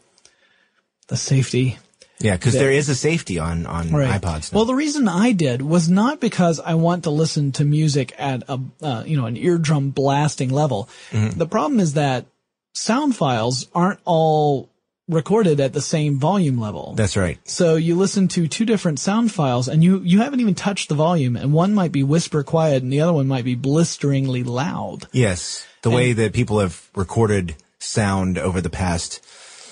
the 1.08 1.18
safety. 1.18 1.78
Yeah, 2.20 2.36
because 2.36 2.54
there 2.54 2.72
is 2.72 2.90
a 2.90 2.96
safety 2.96 3.40
on 3.40 3.66
on 3.66 3.88
iPods. 3.88 4.52
Now. 4.52 4.58
Well, 4.58 4.66
the 4.66 4.76
reason 4.76 5.08
I 5.08 5.32
did 5.32 5.62
was 5.62 5.90
not 5.90 6.20
because 6.20 6.60
I 6.60 6.76
want 6.76 7.04
to 7.04 7.10
listen 7.10 7.52
to 7.54 7.66
music 7.66 8.14
at 8.18 8.44
a 8.48 8.60
uh, 8.82 9.04
you 9.06 9.18
know 9.18 9.26
an 9.26 9.38
eardrum 9.38 9.92
blasting 9.92 10.50
level. 10.50 10.90
Mm-hmm. 11.12 11.38
The 11.38 11.48
problem 11.48 11.80
is 11.80 11.94
that 11.94 12.26
sound 12.74 13.16
files 13.16 13.68
aren't 13.74 14.00
all 14.06 14.70
recorded 15.08 15.60
at 15.60 15.74
the 15.74 15.82
same 15.82 16.20
volume 16.20 16.60
level. 16.60 16.94
That's 16.96 17.16
right. 17.16 17.40
So 17.48 17.76
you 17.76 17.96
listen 17.96 18.28
to 18.30 18.48
two 18.48 18.66
different 18.66 19.00
sound 19.00 19.32
files 19.32 19.68
and 19.68 19.84
you, 19.84 20.00
you 20.00 20.20
haven't 20.20 20.42
even 20.42 20.56
touched 20.56 20.90
the 20.90 20.96
volume 20.96 21.38
and 21.38 21.54
one 21.54 21.74
might 21.74 21.92
be 21.92 22.04
whisper 22.04 22.44
quiet 22.44 22.84
and 22.84 22.92
the 22.92 23.02
other 23.02 23.14
one 23.14 23.28
might 23.28 23.46
be 23.46 23.56
blisteringly 23.56 24.44
loud. 24.44 25.08
Yes, 25.14 25.66
the 25.82 25.90
way 25.90 26.14
that 26.14 26.34
people 26.34 26.60
have 26.60 26.90
recorded 26.96 27.56
sound 27.80 28.38
over 28.38 28.60
the 28.60 28.70
past, 28.70 29.24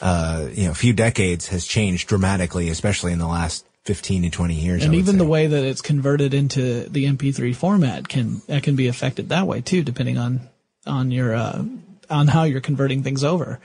uh, 0.02 0.48
you 0.54 0.66
know, 0.66 0.72
a 0.72 0.76
few 0.76 0.94
decades 0.94 1.48
has 1.48 1.66
changed 1.66 2.08
dramatically, 2.08 2.70
especially 2.70 3.12
in 3.12 3.20
the 3.20 3.28
last 3.28 3.66
fifteen 3.84 4.24
to 4.24 4.30
twenty 4.30 4.56
years. 4.56 4.84
I 4.84 4.86
And 4.86 4.96
even 4.96 5.18
the 5.18 5.26
way 5.26 5.48
that 5.48 5.64
it's 5.64 5.82
converted 5.82 6.34
into 6.34 6.84
the 6.90 7.06
MP3 7.06 7.56
format 7.56 8.08
can, 8.08 8.42
that 8.48 8.64
can 8.64 8.76
be 8.76 8.88
affected 8.88 9.30
that 9.30 9.48
way 9.48 9.62
too, 9.62 9.84
depending 9.84 10.18
on, 10.18 10.42
on 10.86 11.12
your, 11.12 11.36
uh, 11.36 11.64
on 12.10 12.28
how 12.28 12.44
you're 12.44 12.62
converting 12.62 13.04
things 13.04 13.24
over. 13.24 13.60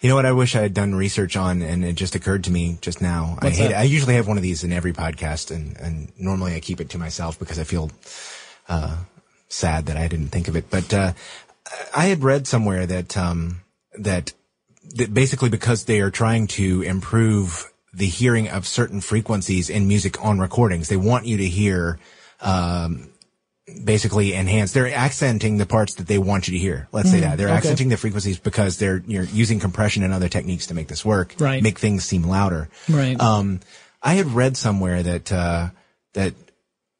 You 0.00 0.10
know 0.10 0.16
what? 0.16 0.26
I 0.26 0.32
wish 0.32 0.54
I 0.54 0.60
had 0.60 0.74
done 0.74 0.94
research 0.94 1.36
on, 1.36 1.62
and 1.62 1.84
it 1.84 1.94
just 1.94 2.14
occurred 2.14 2.44
to 2.44 2.50
me 2.50 2.78
just 2.80 3.00
now. 3.00 3.38
I 3.40 3.48
hate. 3.48 3.58
that? 3.58 3.70
It. 3.70 3.74
I 3.74 3.82
usually 3.84 4.14
have 4.14 4.28
one 4.28 4.36
of 4.36 4.42
these 4.42 4.62
in 4.62 4.72
every 4.72 4.92
podcast, 4.92 5.50
and 5.50 5.76
and 5.78 6.12
normally 6.18 6.54
I 6.54 6.60
keep 6.60 6.80
it 6.80 6.90
to 6.90 6.98
myself 6.98 7.38
because 7.38 7.58
I 7.58 7.64
feel 7.64 7.90
uh, 8.68 8.98
sad 9.48 9.86
that 9.86 9.96
I 9.96 10.06
didn't 10.06 10.28
think 10.28 10.48
of 10.48 10.56
it. 10.56 10.70
But 10.70 10.92
uh, 10.92 11.12
I 11.96 12.06
had 12.06 12.22
read 12.22 12.46
somewhere 12.46 12.86
that 12.86 13.16
um, 13.16 13.62
that 13.98 14.32
basically 15.12 15.48
because 15.48 15.84
they 15.84 16.00
are 16.00 16.10
trying 16.10 16.46
to 16.48 16.82
improve 16.82 17.72
the 17.94 18.06
hearing 18.06 18.48
of 18.48 18.66
certain 18.66 19.00
frequencies 19.00 19.70
in 19.70 19.88
music 19.88 20.22
on 20.24 20.38
recordings, 20.38 20.88
they 20.88 20.96
want 20.96 21.26
you 21.26 21.36
to 21.38 21.46
hear. 21.46 21.98
Um, 22.40 23.08
basically 23.84 24.32
enhance. 24.32 24.72
They're 24.72 24.92
accenting 24.94 25.56
the 25.58 25.66
parts 25.66 25.94
that 25.94 26.06
they 26.06 26.18
want 26.18 26.46
you 26.46 26.52
to 26.52 26.58
hear. 26.58 26.86
Let's 26.92 27.10
say 27.10 27.18
that 27.20 27.36
they're 27.36 27.48
Mm, 27.48 27.58
okay. 27.58 27.58
accenting 27.58 27.88
the 27.88 27.96
frequencies 27.96 28.38
because 28.38 28.78
they're 28.78 29.02
you're 29.08 29.24
using 29.24 29.58
compression 29.58 30.04
and 30.04 30.14
other 30.14 30.28
techniques 30.28 30.66
to 30.68 30.74
make 30.74 30.86
this 30.86 31.04
work. 31.04 31.34
Right. 31.40 31.60
Make 31.60 31.78
things 31.80 32.04
seem 32.04 32.22
louder. 32.22 32.68
Right. 32.88 33.20
Um, 33.20 33.58
I 34.02 34.14
had 34.14 34.26
read 34.26 34.56
somewhere 34.56 35.02
that 35.02 35.32
uh, 35.32 35.70
that 36.12 36.34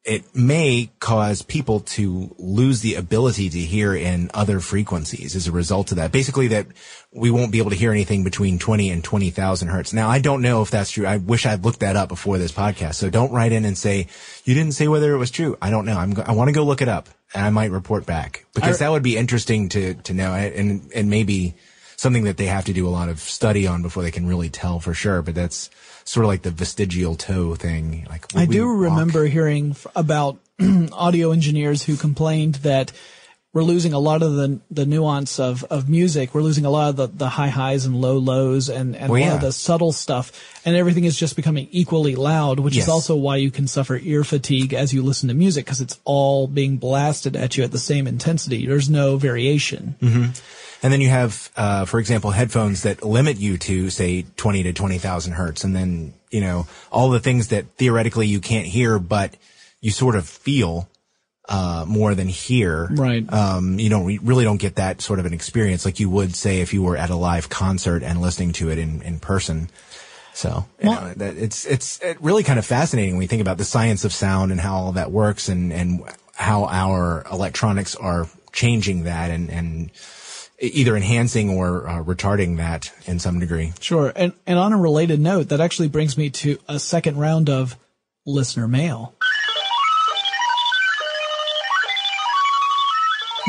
it 0.07 0.33
may 0.33 0.89
cause 1.01 1.41
people 1.41 1.81
to 1.81 2.33
lose 2.39 2.79
the 2.79 2.95
ability 2.95 3.49
to 3.49 3.59
hear 3.59 3.93
in 3.93 4.31
other 4.33 4.61
frequencies 4.61 5.35
as 5.35 5.47
a 5.47 5.51
result 5.51 5.91
of 5.91 5.97
that. 5.97 6.13
Basically, 6.13 6.47
that 6.47 6.65
we 7.13 7.29
won't 7.29 7.51
be 7.51 7.57
able 7.57 7.71
to 7.71 7.75
hear 7.75 7.91
anything 7.91 8.23
between 8.23 8.57
20 8.57 8.89
and 8.89 9.03
20,000 9.03 9.67
hertz. 9.67 9.91
Now, 9.91 10.07
I 10.09 10.19
don't 10.19 10.41
know 10.41 10.61
if 10.61 10.71
that's 10.71 10.91
true. 10.91 11.05
I 11.05 11.17
wish 11.17 11.45
I'd 11.45 11.65
looked 11.65 11.81
that 11.81 11.97
up 11.97 12.07
before 12.07 12.37
this 12.37 12.53
podcast. 12.53 12.95
So 12.95 13.09
don't 13.09 13.33
write 13.33 13.51
in 13.51 13.65
and 13.65 13.77
say, 13.77 14.07
you 14.45 14.53
didn't 14.53 14.73
say 14.75 14.87
whether 14.87 15.13
it 15.13 15.17
was 15.17 15.29
true. 15.29 15.57
I 15.61 15.69
don't 15.69 15.85
know. 15.85 15.97
I'm, 15.97 16.13
go- 16.13 16.23
I 16.25 16.31
want 16.31 16.47
to 16.47 16.53
go 16.53 16.63
look 16.63 16.81
it 16.81 16.87
up 16.87 17.09
and 17.33 17.43
I 17.45 17.49
might 17.49 17.71
report 17.71 18.05
back 18.05 18.45
because 18.55 18.81
I- 18.81 18.85
that 18.85 18.91
would 18.93 19.03
be 19.03 19.17
interesting 19.17 19.67
to, 19.69 19.93
to 19.95 20.13
know 20.13 20.33
and, 20.33 20.89
and 20.95 21.09
maybe 21.09 21.55
something 21.97 22.23
that 22.25 22.37
they 22.37 22.45
have 22.45 22.65
to 22.65 22.73
do 22.73 22.87
a 22.87 22.89
lot 22.89 23.09
of 23.09 23.19
study 23.19 23.67
on 23.67 23.81
before 23.81 24.03
they 24.03 24.11
can 24.11 24.27
really 24.27 24.49
tell 24.49 24.79
for 24.79 24.93
sure. 24.93 25.21
But 25.21 25.35
that's 25.35 25.69
sort 26.05 26.23
of 26.23 26.27
like 26.29 26.43
the 26.43 26.51
vestigial 26.51 27.15
toe 27.15 27.55
thing. 27.55 28.05
Like 28.09 28.25
I 28.35 28.45
do 28.45 28.67
walk- 28.67 28.81
remember 28.91 29.25
hearing 29.25 29.75
about 29.95 30.37
audio 30.93 31.31
engineers 31.31 31.83
who 31.83 31.95
complained 31.97 32.55
that 32.55 32.91
we're 33.53 33.63
losing 33.63 33.93
a 33.93 33.99
lot 33.99 34.21
of 34.21 34.33
the 34.35 34.59
the 34.69 34.85
nuance 34.85 35.39
of, 35.39 35.63
of 35.65 35.89
music. 35.89 36.35
We're 36.35 36.43
losing 36.43 36.65
a 36.65 36.69
lot 36.69 36.89
of 36.89 36.95
the, 36.97 37.07
the 37.07 37.29
high 37.29 37.47
highs 37.47 37.85
and 37.85 37.99
low 37.99 38.17
lows 38.19 38.69
and, 38.69 38.95
and 38.95 39.11
Well, 39.11 39.23
a 39.23 39.25
lot 39.29 39.35
of 39.37 39.41
the 39.41 39.51
subtle 39.51 39.91
stuff. 39.91 40.31
And 40.63 40.75
everything 40.75 41.05
is 41.05 41.17
just 41.17 41.35
becoming 41.35 41.67
equally 41.71 42.15
loud, 42.15 42.59
which 42.59 42.75
Yes. 42.75 42.83
is 42.85 42.89
also 42.89 43.15
why 43.15 43.37
you 43.37 43.49
can 43.49 43.67
suffer 43.67 43.97
ear 43.97 44.23
fatigue 44.23 44.73
as 44.75 44.93
you 44.93 45.01
listen 45.01 45.29
to 45.29 45.33
music 45.33 45.65
because 45.65 45.81
it's 45.81 45.99
all 46.03 46.45
being 46.47 46.77
blasted 46.77 47.35
at 47.35 47.57
you 47.57 47.63
at 47.63 47.71
the 47.71 47.79
same 47.79 48.05
intensity. 48.05 48.67
There's 48.67 48.89
no 48.91 49.17
variation. 49.17 49.95
Mm-hmm. 50.01 50.31
And 50.83 50.93
then 50.93 51.01
you 51.01 51.09
have, 51.09 51.49
uh, 51.55 51.85
for 51.85 51.99
example, 51.99 52.31
headphones 52.31 52.83
that 52.83 53.03
limit 53.03 53.37
you 53.37 53.57
to 53.57 53.89
say 53.89 54.25
20 54.35 54.63
to 54.63 54.73
20,000 54.73 55.33
hertz. 55.33 55.63
And 55.63 55.75
then, 55.75 56.13
you 56.29 56.41
know, 56.41 56.67
all 56.91 57.09
the 57.09 57.19
things 57.19 57.47
that 57.47 57.65
theoretically 57.77 58.27
you 58.27 58.39
can't 58.39 58.67
hear, 58.67 58.99
but 58.99 59.35
you 59.81 59.89
sort 59.91 60.15
of 60.15 60.27
feel, 60.27 60.87
uh, 61.49 61.85
more 61.87 62.13
than 62.13 62.27
hear. 62.27 62.89
Right. 62.91 63.31
Um, 63.31 63.79
you 63.79 63.89
don't, 63.89 64.05
re- 64.05 64.19
really 64.21 64.43
don't 64.43 64.57
get 64.59 64.75
that 64.75 65.01
sort 65.01 65.19
of 65.19 65.25
an 65.25 65.33
experience 65.33 65.85
like 65.85 65.99
you 65.99 66.09
would 66.09 66.35
say 66.35 66.59
if 66.61 66.73
you 66.73 66.83
were 66.83 66.97
at 66.97 67.09
a 67.09 67.15
live 67.15 67.49
concert 67.49 68.03
and 68.03 68.21
listening 68.21 68.51
to 68.53 68.69
it 68.69 68.77
in, 68.77 69.01
in 69.01 69.19
person. 69.19 69.69
So, 70.33 70.65
you 70.79 70.89
Well- 70.89 71.01
know, 71.01 71.13
that 71.15 71.37
it's, 71.37 71.65
it's 71.65 71.99
it 72.03 72.21
really 72.21 72.43
kind 72.43 72.59
of 72.59 72.65
fascinating 72.65 73.15
when 73.15 73.23
you 73.23 73.27
think 73.27 73.41
about 73.41 73.57
the 73.57 73.65
science 73.65 74.05
of 74.05 74.13
sound 74.13 74.51
and 74.51 74.61
how 74.61 74.75
all 74.75 74.91
that 74.91 75.11
works 75.11 75.49
and, 75.49 75.73
and 75.73 76.03
how 76.35 76.65
our 76.65 77.25
electronics 77.31 77.95
are 77.95 78.27
changing 78.51 79.03
that 79.05 79.31
and, 79.31 79.49
and 79.49 79.89
either 80.59 80.95
enhancing 80.95 81.49
or 81.49 81.87
uh, 81.87 82.03
retarding 82.03 82.57
that 82.57 82.91
in 83.05 83.19
some 83.19 83.39
degree. 83.39 83.73
Sure. 83.79 84.11
And, 84.15 84.33
and 84.45 84.57
on 84.57 84.73
a 84.73 84.77
related 84.77 85.19
note, 85.19 85.49
that 85.49 85.61
actually 85.61 85.87
brings 85.87 86.17
me 86.17 86.29
to 86.31 86.57
a 86.67 86.79
second 86.79 87.17
round 87.17 87.49
of 87.49 87.75
listener 88.25 88.67
mail. 88.67 89.13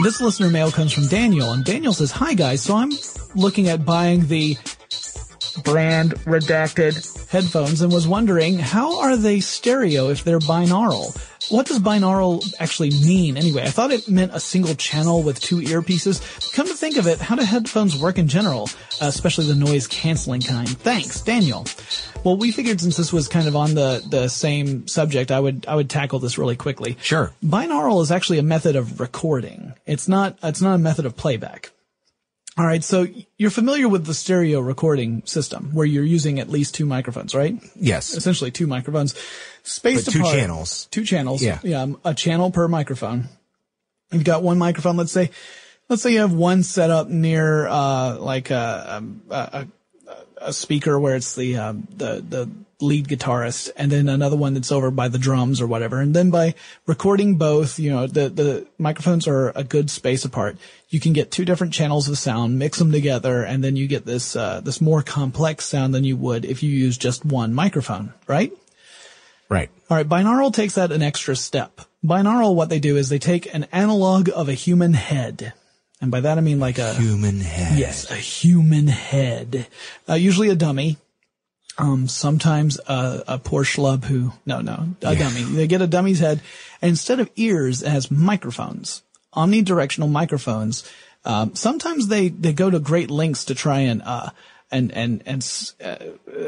This 0.05 0.21
listener 0.21 0.49
mail 0.49 0.71
comes 0.71 0.93
from 0.93 1.09
Daniel, 1.09 1.51
and 1.51 1.65
Daniel 1.65 1.93
says, 1.93 2.13
Hi 2.13 2.35
guys, 2.35 2.63
so 2.63 2.77
I'm 2.77 2.93
looking 3.35 3.69
at 3.69 3.85
buying 3.85 4.29
the 4.29 4.57
brand 5.65 6.13
redacted 6.21 7.29
headphones 7.29 7.83
and 7.83 7.93
was 7.93 8.07
wondering 8.07 8.59
how 8.59 9.01
are 9.01 9.17
they 9.17 9.41
stereo 9.41 10.09
if 10.09 10.23
they're 10.23 10.39
binaural? 10.39 11.17
What 11.51 11.67
does 11.67 11.79
binaural 11.79 12.55
actually 12.59 12.91
mean 12.91 13.37
anyway? 13.37 13.63
I 13.63 13.71
thought 13.71 13.91
it 13.91 14.09
meant 14.09 14.35
a 14.35 14.41
single 14.41 14.75
channel 14.75 15.23
with 15.23 15.41
two 15.41 15.61
earpieces. 15.61 16.53
Come 16.53 16.67
to 16.67 16.75
think 16.75 16.97
of 16.97 17.07
it, 17.07 17.21
how 17.21 17.37
do 17.37 17.43
headphones 17.43 17.97
work 17.97 18.19
in 18.19 18.29
general, 18.29 18.69
especially 19.01 19.47
the 19.47 19.55
noise 19.55 19.87
canceling 19.87 20.43
kind? 20.43 20.69
Thanks, 20.69 21.21
Daniel. 21.23 21.67
Well, 22.23 22.37
we 22.37 22.53
figured 22.53 22.81
since 22.81 22.97
this 22.97 23.13
was 23.13 23.29
kind 23.29 23.49
of 23.49 23.57
on 23.57 23.75
the, 23.75 24.05
the 24.09 24.29
same 24.29 24.87
subject, 24.89 25.31
I 25.31 25.41
would 25.41 25.67
I 25.67 25.75
would 25.75 25.89
tackle 25.89 26.19
this 26.19 26.37
really 26.37 26.57
quickly. 26.57 26.97
Sure. 27.01 27.33
Binaural 27.45 28.03
is 28.03 28.11
actually 28.11 28.39
a 28.39 28.43
method 28.43 28.77
of 28.77 29.01
recording. 29.01 29.73
It's 29.87 30.09
not 30.09 30.39
it's 30.43 30.61
not 30.61 30.75
a 30.75 30.79
method 30.79 31.07
of 31.07 31.17
playback. 31.17 31.71
All 32.59 32.67
right, 32.67 32.83
so 32.83 33.07
you're 33.37 33.51
familiar 33.51 33.89
with 33.89 34.05
the 34.05 34.15
stereo 34.15 34.59
recording 34.59 35.23
system 35.27 35.71
where 35.73 35.87
you're 35.87 36.03
using 36.03 36.41
at 36.41 36.51
least 36.51 36.75
two 36.75 36.87
microphones, 36.87 37.33
right? 37.33 37.57
Yes. 37.77 38.15
Essentially 38.15 38.51
two 38.51 38.67
microphones 38.67 39.15
spaced 39.69 40.07
But 40.07 40.13
two 40.13 40.21
apart. 40.21 40.35
channels. 40.35 40.89
Two 40.91 41.05
channels. 41.05 41.43
Yeah. 41.43 41.59
Yeah, 41.63 41.87
a 42.05 42.15
channel 42.15 42.51
per 42.51 42.69
microphone. 42.69 43.29
You've 44.11 44.25
got 44.25 44.43
one 44.43 44.59
microphone, 44.59 44.97
let's 44.97 45.13
say 45.13 45.31
let's 45.89 46.03
say 46.03 46.13
you 46.13 46.21
have 46.21 46.33
one 46.33 46.63
set 46.63 46.91
up 46.91 47.09
near 47.09 47.67
uh 47.67 48.17
like 48.19 48.51
a 48.51 49.03
a, 49.31 49.35
a, 49.35 49.67
a 50.41 50.53
speaker 50.53 50.99
where 50.99 51.17
it's 51.17 51.35
the 51.35 51.57
um, 51.57 51.87
the 51.97 52.25
the 52.27 52.51
lead 52.81 53.09
guitarist, 53.09 53.71
and 53.77 53.91
then 53.91 54.09
another 54.09 54.37
one 54.37 54.55
that's 54.55 54.71
over 54.71 54.91
by 54.93 55.09
the 55.09 55.19
drums 55.19 55.61
or 55.61 55.67
whatever. 55.67 56.01
And 56.01 56.15
then 56.15 56.31
by 56.31 56.55
recording 56.87 57.35
both, 57.37 57.79
you 57.79 57.91
know, 57.91 58.07
the 58.07 58.29
the 58.29 58.67
microphones 58.79 59.27
are 59.27 59.51
a 59.57 59.65
good 59.65 59.91
space 59.91 60.25
apart. 60.25 60.57
You 60.89 61.01
can 61.01 61.13
get 61.13 61.31
two 61.31 61.45
different 61.45 61.73
channels 61.75 62.09
of 62.09 62.17
sound, 62.19 62.59
mix 62.59 62.79
them 62.79 62.93
together, 62.93 63.43
and 63.43 63.65
then 63.65 63.75
you 63.77 63.89
get 63.89 64.07
this 64.07 64.37
uh, 64.37 64.61
this 64.61 64.81
more 64.81 65.03
complex 65.03 65.65
sound 65.65 65.93
than 65.95 66.05
you 66.05 66.17
would 66.17 66.45
if 66.45 66.63
you 66.63 66.71
use 66.71 66.97
just 66.97 67.25
one 67.25 67.53
microphone, 67.53 68.15
right? 68.27 68.53
Right. 69.49 69.71
All 69.89 69.97
right, 69.97 70.09
binaural 70.09 70.53
takes 70.53 70.75
that 70.75 70.93
an 70.93 71.03
extra 71.03 71.35
step. 71.35 71.81
Binaural, 72.05 72.55
what 72.55 72.69
they 72.69 72.81
do 72.81 72.97
is 72.97 73.09
they 73.09 73.19
take 73.19 73.53
an 73.55 73.65
analog 73.73 74.29
of 74.35 74.49
a 74.49 74.55
human 74.55 74.93
head. 74.93 75.55
And 76.01 76.11
by 76.11 76.21
that 76.21 76.39
I 76.39 76.43
mean 76.43 76.61
like 76.61 76.79
a, 76.79 76.95
Human 76.95 77.41
head. 77.41 77.79
yes, 77.79 78.11
a 78.11 78.15
human 78.15 78.87
head. 78.87 79.67
Uh, 80.09 80.15
usually 80.15 80.49
a 80.51 80.55
dummy. 80.55 80.97
Um, 81.77 82.09
sometimes 82.09 82.79
a, 82.89 83.25
a 83.27 83.39
poor 83.39 83.63
schlub 83.65 84.05
who, 84.05 84.33
no, 84.45 84.61
no, 84.61 84.89
a 85.03 85.15
dummy. 85.17 85.43
They 85.43 85.67
get 85.69 85.81
a 85.81 85.87
dummy's 85.87 86.19
head. 86.19 86.41
And 86.83 86.91
instead 86.91 87.21
of 87.21 87.31
ears, 87.37 87.83
it 87.83 87.89
has 87.89 88.11
microphones. 88.11 89.03
Omnidirectional 89.35 90.11
microphones. 90.11 90.89
Um, 91.25 91.55
sometimes 91.55 92.09
they, 92.09 92.29
they 92.29 92.53
go 92.53 92.69
to 92.69 92.81
great 92.81 93.11
lengths 93.11 93.45
to 93.47 93.55
try 93.55 93.81
and, 93.81 94.03
uh, 94.03 94.31
and, 94.73 94.93
and, 94.93 95.23
and, 95.25 95.73
uh, 95.85 95.97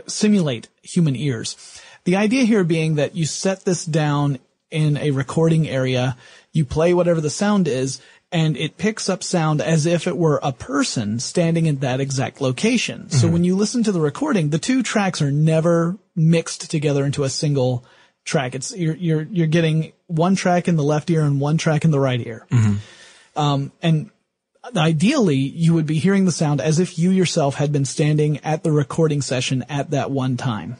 simulate 0.09 0.69
human 0.83 1.15
ears. 1.15 1.81
The 2.05 2.17
idea 2.17 2.45
here 2.45 2.65
being 2.65 2.97
that 2.97 3.15
you 3.15 3.27
set 3.27 3.65
this 3.65 3.85
down 3.85 4.39
in 4.71 4.97
a 4.97 5.11
recording 5.11 5.69
area, 5.69 6.17
you 6.53 6.65
play 6.65 6.95
whatever 6.95 7.21
the 7.21 7.31
sound 7.31 7.69
is, 7.69 8.01
and 8.33 8.57
it 8.57 8.79
picks 8.79 9.09
up 9.09 9.23
sound 9.23 9.61
as 9.61 9.87
if 9.87 10.07
it 10.07 10.17
were 10.17 10.39
a 10.43 10.53
person 10.53 11.19
standing 11.19 11.67
in 11.67 11.77
that 11.77 12.01
exact 12.01 12.41
location. 12.41 13.11
So 13.11 13.27
when 13.29 13.43
you 13.43 13.57
listen 13.57 13.83
to 13.85 13.93
the 13.93 14.01
recording, 14.01 14.51
the 14.51 14.59
two 14.59 14.83
tracks 14.83 15.21
are 15.21 15.33
never 15.33 15.99
mixed 16.15 16.71
together 16.71 17.05
into 17.05 17.25
a 17.25 17.29
single 17.29 17.85
track. 18.25 18.55
It's 18.55 18.77
you're 18.77 18.95
you're 18.95 19.23
you're 19.23 19.47
getting 19.49 19.93
one 20.07 20.37
track 20.37 20.69
in 20.69 20.77
the 20.77 20.85
left 20.85 21.11
ear 21.11 21.23
and 21.23 21.41
one 21.41 21.59
track 21.59 21.85
in 21.85 21.91
the 21.91 21.99
right 21.99 22.25
ear. 22.25 22.47
Um, 23.35 23.73
and 23.83 24.11
ideally, 24.77 25.37
you 25.37 25.75
would 25.75 25.87
be 25.87 25.99
hearing 25.99 26.25
the 26.25 26.33
sound 26.33 26.61
as 26.61 26.79
if 26.79 26.99
you 26.99 27.11
yourself 27.11 27.57
had 27.57 27.73
been 27.73 27.85
standing 27.85 28.39
at 28.39 28.63
the 28.63 28.71
recording 28.71 29.23
session 29.23 29.65
at 29.69 29.91
that 29.91 30.11
one 30.11 30.37
time. 30.37 30.77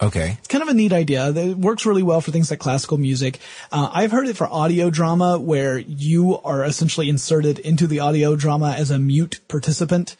Okay. 0.00 0.36
It's 0.38 0.46
kind 0.46 0.62
of 0.62 0.68
a 0.68 0.74
neat 0.74 0.92
idea. 0.92 1.30
It 1.30 1.58
works 1.58 1.84
really 1.84 2.04
well 2.04 2.20
for 2.20 2.30
things 2.30 2.50
like 2.50 2.60
classical 2.60 2.98
music. 2.98 3.40
Uh, 3.72 3.90
I've 3.92 4.12
heard 4.12 4.28
it 4.28 4.36
for 4.36 4.46
audio 4.46 4.90
drama 4.90 5.40
where 5.40 5.76
you 5.78 6.38
are 6.38 6.64
essentially 6.64 7.08
inserted 7.08 7.58
into 7.58 7.88
the 7.88 7.98
audio 7.98 8.36
drama 8.36 8.76
as 8.78 8.92
a 8.92 8.98
mute 8.98 9.40
participant. 9.48 10.16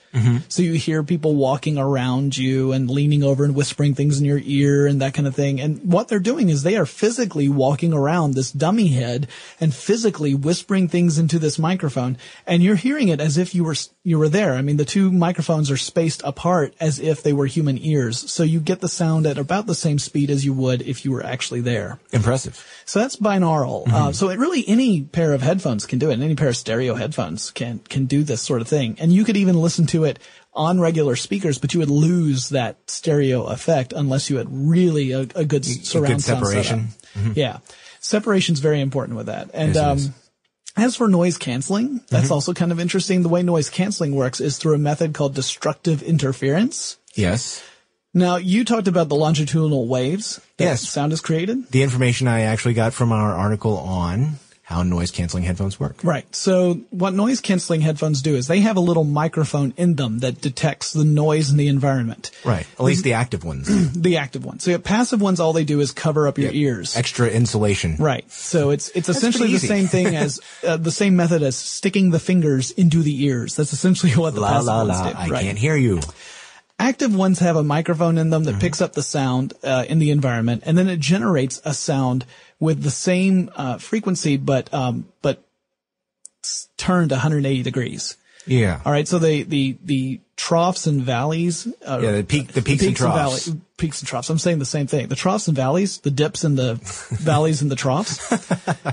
So 0.48 0.62
you 0.62 0.74
hear 0.74 1.02
people 1.02 1.36
walking 1.36 1.78
around 1.78 2.36
you 2.36 2.72
and 2.72 2.90
leaning 2.90 3.22
over 3.22 3.44
and 3.44 3.54
whispering 3.54 3.94
things 3.94 4.18
in 4.18 4.24
your 4.24 4.40
ear 4.42 4.86
and 4.86 5.00
that 5.02 5.14
kind 5.14 5.28
of 5.28 5.34
thing. 5.34 5.60
And 5.60 5.92
what 5.92 6.08
they're 6.08 6.18
doing 6.18 6.48
is 6.48 6.62
they 6.62 6.76
are 6.76 6.86
physically 6.86 7.48
walking 7.48 7.92
around 7.92 8.34
this 8.34 8.50
dummy 8.50 8.88
head 8.88 9.28
and 9.60 9.74
physically 9.74 10.34
whispering 10.34 10.88
things 10.88 11.18
into 11.18 11.38
this 11.38 11.58
microphone. 11.58 12.16
And 12.46 12.62
you're 12.62 12.74
hearing 12.76 13.08
it 13.08 13.20
as 13.20 13.38
if 13.38 13.54
you 13.54 13.64
were, 13.64 13.76
you 14.02 14.18
were 14.18 14.28
there. 14.28 14.54
I 14.54 14.62
mean, 14.62 14.76
the 14.76 14.84
two 14.84 15.12
microphones 15.12 15.70
are 15.70 15.76
spaced 15.76 16.22
apart 16.24 16.74
as 16.80 16.98
if 16.98 17.22
they 17.22 17.32
were 17.32 17.46
human 17.46 17.78
ears. 17.78 18.30
So 18.30 18.42
you 18.42 18.60
get 18.60 18.80
the 18.80 18.88
sound 18.88 19.26
at 19.26 19.38
about 19.38 19.66
the 19.66 19.74
same 19.74 19.98
speed 19.98 20.30
as 20.30 20.44
you 20.44 20.52
would 20.54 20.82
if 20.82 21.04
you 21.04 21.12
were 21.12 21.24
actually 21.24 21.60
there. 21.60 21.98
Impressive. 22.12 22.64
So 22.84 23.00
that's 23.00 23.16
binaural. 23.16 23.86
Uh, 23.88 24.12
so 24.12 24.30
it 24.30 24.38
really 24.38 24.64
any 24.66 25.02
pair 25.02 25.32
of 25.32 25.42
headphones 25.42 25.86
can 25.86 25.98
do 25.98 26.10
it. 26.10 26.14
And 26.14 26.22
any 26.22 26.34
pair 26.34 26.48
of 26.48 26.56
stereo 26.56 26.94
headphones 26.94 27.50
can 27.50 27.80
can 27.80 28.06
do 28.06 28.22
this 28.22 28.42
sort 28.42 28.62
of 28.62 28.68
thing. 28.68 28.96
And 28.98 29.12
you 29.12 29.24
could 29.24 29.36
even 29.36 29.60
listen 29.60 29.86
to 29.88 30.04
it 30.04 30.07
on 30.54 30.80
regular 30.80 31.16
speakers, 31.16 31.58
but 31.58 31.74
you 31.74 31.80
would 31.80 31.90
lose 31.90 32.48
that 32.50 32.78
stereo 32.88 33.44
effect 33.44 33.92
unless 33.92 34.30
you 34.30 34.36
had 34.38 34.46
really 34.50 35.12
a, 35.12 35.20
a 35.34 35.44
good 35.44 35.64
surround 35.64 36.22
sound 36.22 36.46
separation. 36.46 36.88
setup. 37.14 37.36
Yeah, 37.36 37.58
separation's 38.00 38.60
very 38.60 38.80
important 38.80 39.16
with 39.16 39.26
that. 39.26 39.50
And 39.52 39.74
Yes, 39.74 39.84
um, 39.84 39.98
is. 39.98 40.10
as 40.76 40.96
for 40.96 41.08
noise 41.08 41.36
canceling, 41.36 42.00
that's 42.08 42.30
also 42.30 42.54
kind 42.54 42.72
of 42.72 42.80
interesting. 42.80 43.22
The 43.22 43.28
way 43.28 43.42
noise 43.42 43.68
canceling 43.70 44.14
works 44.14 44.40
is 44.40 44.58
through 44.58 44.74
a 44.74 44.78
method 44.78 45.14
called 45.14 45.34
destructive 45.34 46.02
interference. 46.02 46.96
Yes. 47.14 47.62
Now, 48.14 48.36
you 48.36 48.64
talked 48.64 48.88
about 48.88 49.08
the 49.10 49.14
longitudinal 49.16 49.86
waves 49.86 50.40
that 50.56 50.64
Yes. 50.64 50.88
sound 50.88 51.12
is 51.12 51.20
created. 51.20 51.70
The 51.70 51.82
information 51.82 52.26
I 52.26 52.40
actually 52.42 52.74
got 52.74 52.94
from 52.94 53.12
our 53.12 53.32
article 53.34 53.76
on 53.76 54.38
how 54.68 54.82
noise 54.82 55.10
canceling 55.10 55.44
headphones 55.44 55.80
work. 55.80 55.96
Right. 56.04 56.26
So 56.36 56.74
what 56.90 57.14
noise 57.14 57.40
canceling 57.40 57.80
headphones 57.80 58.20
do 58.20 58.36
is 58.36 58.48
they 58.48 58.60
have 58.60 58.76
a 58.76 58.80
little 58.80 59.04
microphone 59.04 59.72
in 59.78 59.94
them 59.96 60.18
that 60.18 60.42
detects 60.42 60.92
the 60.92 61.06
noise 61.06 61.50
in 61.50 61.56
the 61.56 61.68
environment. 61.68 62.30
Right. 62.44 62.66
At 62.78 62.84
least 62.84 63.02
the 63.02 63.14
active 63.14 63.44
ones. 63.44 63.66
The 64.08 64.18
active 64.18 64.44
ones. 64.44 64.64
So 64.64 64.78
passive 64.78 65.22
ones, 65.22 65.40
all 65.40 65.54
they 65.54 65.64
do 65.64 65.80
is 65.80 65.92
cover 65.92 66.28
up 66.28 66.36
your 66.36 66.52
ears. 66.52 66.98
Extra 66.98 67.28
insulation. 67.28 67.96
Right. 67.98 68.30
So 68.30 68.68
it's 68.68 68.90
it's 68.90 69.08
essentially 69.08 69.50
the 69.52 69.58
same 69.58 69.86
thing 69.86 70.14
as 70.24 70.38
uh, 70.62 70.76
the 70.76 70.92
same 70.92 71.16
method 71.16 71.42
as 71.42 71.56
sticking 71.56 72.10
the 72.10 72.20
fingers 72.20 72.70
into 72.70 73.02
the 73.02 73.24
ears. 73.24 73.56
That's 73.56 73.72
essentially 73.72 74.12
what 74.16 74.34
the 74.34 74.40
La 74.42 74.48
passive 74.52 74.66
la 74.66 74.78
ones 74.84 74.88
la. 75.00 75.10
do. 75.12 75.16
I 75.18 75.28
right. 75.28 75.42
can't 75.44 75.56
hear 75.58 75.76
you. 75.76 76.00
Active 76.78 77.12
ones 77.16 77.40
have 77.40 77.56
a 77.56 77.64
microphone 77.64 78.18
in 78.18 78.30
them 78.30 78.44
Mm-hmm. 78.44 78.52
that 78.52 78.60
picks 78.60 78.80
up 78.80 78.92
the 78.92 79.02
sound 79.02 79.52
uh, 79.64 79.84
in 79.88 79.98
the 79.98 80.10
environment, 80.12 80.62
and 80.64 80.78
then 80.78 80.88
it 80.88 81.00
generates 81.00 81.60
a 81.64 81.74
sound 81.74 82.24
with 82.60 82.82
the 82.82 82.90
same 82.90 83.50
uh, 83.56 83.78
frequency, 83.78 84.36
but 84.36 84.72
um, 84.74 85.06
but 85.22 85.44
turned 86.76 87.10
180 87.10 87.62
degrees. 87.62 88.16
Yeah. 88.46 88.80
All 88.84 88.92
right. 88.92 89.06
So 89.06 89.18
the, 89.18 89.42
the, 89.42 89.76
the 89.84 90.20
troughs 90.36 90.86
and 90.86 91.02
valleys. 91.02 91.66
Uh, 91.86 92.00
Yeah, 92.02 92.12
the 92.12 92.24
peak- 92.24 92.48
the 92.52 92.62
peaks 92.62 92.82
and 92.84 92.96
troughs. 92.96 93.46
valley- 93.46 93.60
peaks 93.76 94.00
and 94.00 94.08
troughs. 94.08 94.30
I'm 94.30 94.38
saying 94.38 94.58
the 94.58 94.64
same 94.64 94.86
thing. 94.86 95.08
The 95.08 95.16
troughs 95.16 95.48
and 95.48 95.56
valleys, 95.56 95.98
the 95.98 96.10
dips 96.10 96.44
and 96.44 96.56
the 96.58 96.74
valleys 97.10 97.60
and 97.60 97.70
the 97.70 97.76
troughs. 97.76 98.18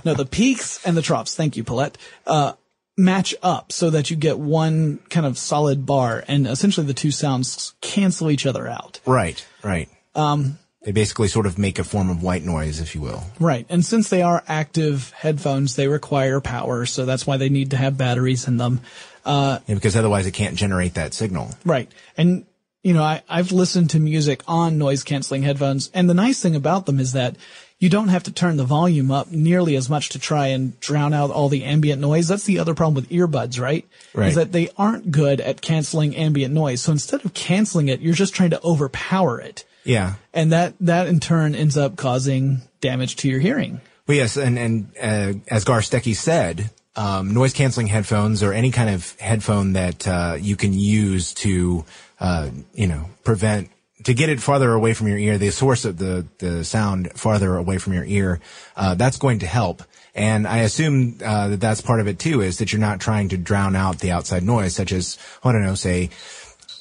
No, 0.04 0.14
the 0.14 0.26
peaks 0.26 0.86
and 0.86 0.98
the 0.98 1.02
troughs. 1.02 1.36
Thank 1.36 1.56
you, 1.56 1.64
Pollette. 1.64 1.96
Uh, 2.28 2.54
match 2.98 3.34
up 3.42 3.72
so 3.72 3.90
that 3.92 4.10
you 4.10 4.18
get 4.18 4.40
one 4.40 5.00
kind 5.10 5.26
of 5.26 5.38
solid 5.38 5.86
bar 5.86 6.24
and 6.28 6.48
essentially 6.48 6.86
the 6.88 6.94
two 6.94 7.12
sounds 7.12 7.74
cancel 7.82 8.30
each 8.32 8.46
other 8.46 8.68
out. 8.68 9.00
Right. 9.06 9.46
Right. 9.64 9.88
Um, 10.16 10.60
they 10.86 10.92
basically 10.92 11.28
sort 11.28 11.48
of 11.48 11.58
make 11.58 11.80
a 11.80 11.84
form 11.84 12.12
of 12.12 12.22
white 12.22 12.44
noise, 12.44 12.80
if 12.80 12.94
you 12.94 13.02
will. 13.02 13.24
Right. 13.40 13.66
And 13.70 13.84
since 13.84 14.10
they 14.10 14.22
are 14.22 14.44
active 14.48 15.10
headphones, 15.18 15.76
they 15.76 15.88
require 15.88 16.40
power. 16.40 16.86
So 16.86 17.06
that's 17.08 17.26
why 17.26 17.38
they 17.38 17.50
need 17.50 17.72
to 17.72 17.78
have 17.78 17.98
batteries 17.98 18.48
in 18.48 18.58
them. 18.58 18.82
Uh, 19.26 19.58
yeah, 19.66 19.74
because 19.74 19.96
otherwise 19.96 20.28
it 20.28 20.36
can't 20.36 20.56
generate 20.56 20.94
that 20.94 21.16
signal. 21.16 21.50
Right. 21.66 21.92
And, 22.16 22.46
you 22.84 22.94
know, 22.94 23.02
I, 23.02 23.24
I've 23.28 23.52
listened 23.52 23.90
to 23.90 24.00
music 24.00 24.44
on 24.48 24.78
noise 24.78 25.04
canceling 25.04 25.42
headphones. 25.42 25.90
And 25.92 26.08
the 26.08 26.14
nice 26.14 26.40
thing 26.40 26.56
about 26.56 26.86
them 26.86 27.00
is 27.00 27.14
that 27.14 27.36
you 27.80 27.90
don't 27.90 28.10
have 28.10 28.24
to 28.24 28.32
turn 28.32 28.58
the 28.58 28.64
volume 28.64 29.10
up 29.10 29.32
nearly 29.32 29.76
as 29.76 29.90
much 29.90 30.10
to 30.10 30.20
try 30.20 30.48
and 30.50 30.80
drown 30.80 31.16
out 31.16 31.32
all 31.32 31.50
the 31.50 31.64
ambient 31.64 32.00
noise. 32.00 32.28
That's 32.28 32.46
the 32.46 32.60
other 32.60 32.76
problem 32.76 32.94
with 32.94 33.10
earbuds, 33.10 33.60
right? 33.60 33.88
Right. 34.14 34.30
Is 34.30 34.36
that 34.36 34.52
they 34.52 34.70
aren't 34.78 35.10
good 35.10 35.42
at 35.42 35.62
canceling 35.62 36.16
ambient 36.16 36.54
noise. 36.54 36.84
So 36.84 36.92
instead 36.92 37.26
of 37.26 37.34
canceling 37.34 37.88
it, 37.88 38.02
you're 38.02 38.14
just 38.14 38.36
trying 38.36 38.52
to 38.52 38.64
overpower 38.64 39.42
it. 39.42 39.66
Yeah. 39.86 40.16
And 40.34 40.52
that, 40.52 40.74
that 40.82 41.08
in 41.08 41.22
turn 41.22 41.56
ends 41.56 41.78
up 41.78 41.96
causing 41.96 42.62
damage 42.82 43.16
to 43.18 43.30
your 43.30 43.40
hearing. 43.40 43.80
Well, 44.08 44.18
yes, 44.18 44.38
and 44.38 44.60
and 44.60 44.92
uh, 45.02 45.40
as 45.48 45.64
Gar 45.64 45.80
Stecky 45.80 46.16
said, 46.16 46.70
um, 46.96 47.34
noise 47.34 47.54
canceling 47.54 47.88
headphones 47.88 48.44
or 48.44 48.54
any 48.54 48.70
kind 48.70 48.92
of 48.92 49.18
headphone 49.20 49.74
that 49.74 50.08
uh, 50.08 50.38
you 50.40 50.56
can 50.56 50.74
use 50.74 51.34
to, 51.36 51.86
uh, 52.20 52.52
you 52.76 52.86
know, 52.86 53.10
prevent 53.24 53.72
to 54.04 54.14
get 54.14 54.30
it 54.30 54.40
farther 54.40 54.72
away 54.74 54.94
from 54.94 55.08
your 55.08 55.18
ear, 55.18 55.40
the 55.40 55.50
source 55.50 55.86
of 55.86 55.98
the 55.98 56.28
the 56.38 56.64
sound 56.64 57.14
farther 57.14 57.56
away 57.56 57.80
from 57.80 57.94
your 57.94 58.06
ear, 58.06 58.40
uh, 58.76 58.94
that's 58.94 59.18
going 59.18 59.40
to 59.40 59.48
help. 59.48 59.82
And 60.14 60.48
I 60.48 60.60
assume 60.60 61.18
uh, 61.26 61.50
that 61.50 61.60
that's 61.60 61.82
part 61.82 62.00
of 62.00 62.08
it 62.08 62.20
too, 62.20 62.42
is 62.42 62.60
that 62.60 62.72
you're 62.72 62.80
not 62.80 63.00
trying 63.00 63.30
to 63.30 63.38
drown 63.38 63.76
out 63.76 64.00
the 64.00 64.12
outside 64.12 64.44
noise, 64.44 64.76
such 64.76 64.92
as 64.92 65.18
I 65.44 65.52
don't 65.52 65.64
know, 65.64 65.74
say 65.74 66.12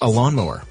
a 0.02 0.10
lawnmower. 0.10 0.64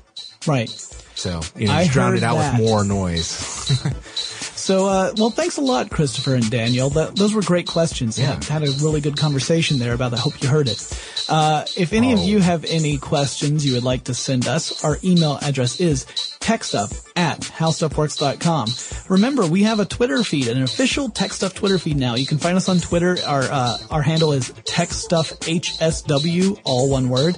Right. 0.46 0.69
So 1.15 1.41
you 1.56 1.67
know, 1.67 1.73
I 1.73 1.84
just 1.84 1.93
drown 1.93 2.12
heard 2.12 2.17
it 2.17 2.23
out 2.23 2.38
that. 2.38 2.60
with 2.60 2.67
more 2.67 2.84
noise. 2.84 3.69
So, 4.63 4.86
uh, 4.86 5.12
well, 5.17 5.30
thanks 5.30 5.58
a 5.58 5.62
lot, 5.62 5.89
Christopher 5.89 6.36
and 6.36 6.49
Daniel. 6.49 6.89
That, 6.91 7.17
those 7.17 7.34
were 7.34 7.41
great 7.41 7.67
questions. 7.67 8.17
Yeah. 8.17 8.41
Had 8.45 8.63
a 8.63 8.71
really 8.82 9.02
good 9.02 9.17
conversation 9.17 9.78
there 9.78 9.93
about 9.93 10.12
that. 10.12 10.21
Hope 10.21 10.41
you 10.41 10.47
heard 10.47 10.69
it. 10.69 10.80
Uh, 11.28 11.65
if 11.76 11.91
any 11.91 12.13
of 12.13 12.19
Oh. 12.19 12.23
you 12.26 12.39
have 12.39 12.63
any 12.69 12.97
questions 12.97 13.65
you 13.65 13.73
would 13.73 13.84
like 13.84 14.06
to 14.06 14.13
send 14.13 14.47
us, 14.47 14.82
our 14.86 14.99
email 15.04 15.38
address 15.41 15.82
is 15.82 16.06
techstuff 16.39 17.06
at 17.15 17.39
howstuffworks.com. 17.39 18.69
Remember, 19.10 19.45
we 19.45 19.63
have 19.63 19.80
a 19.80 19.86
Twitter 19.86 20.23
feed, 20.23 20.47
an 20.47 20.63
official 20.63 21.10
Tech 21.10 21.34
Stuff 21.34 21.54
Twitter 21.54 21.78
feed 21.78 21.97
now. 21.97 22.15
You 22.15 22.26
can 22.26 22.38
find 22.38 22.58
us 22.58 22.69
on 22.69 22.80
Twitter. 22.80 23.17
Our, 23.26 23.43
uh, 23.43 23.78
our 23.91 24.02
handle 24.02 24.34
is 24.34 24.52
TechStuffHSW, 24.52 26.60
all 26.63 26.89
one 26.89 27.10
word. 27.10 27.38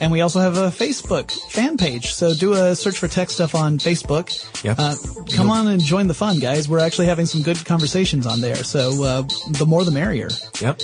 And 0.00 0.12
we 0.12 0.20
also 0.20 0.40
have 0.40 0.56
a 0.56 0.68
Facebook 0.68 1.30
fan 1.50 1.76
page. 1.76 2.12
So 2.12 2.34
do 2.34 2.52
a 2.52 2.76
search 2.76 2.98
for 2.98 3.08
Tech 3.08 3.30
Stuff 3.30 3.54
on 3.54 3.78
Facebook. 3.78 4.62
Yep. 4.62 4.76
Uh, 4.78 4.94
come 5.34 5.50
on 5.50 5.68
and 5.68 5.82
join 5.82 6.06
the 6.06 6.14
fun, 6.14 6.38
guys. 6.38 6.68
We're 6.68 6.80
actually 6.80 7.06
having 7.06 7.26
some 7.26 7.42
good 7.42 7.64
conversations 7.64 8.26
on 8.26 8.40
there. 8.40 8.56
So, 8.56 9.04
uh, 9.04 9.22
the 9.50 9.66
more 9.66 9.84
the 9.84 9.90
merrier. 9.90 10.28
yep. 10.60 10.80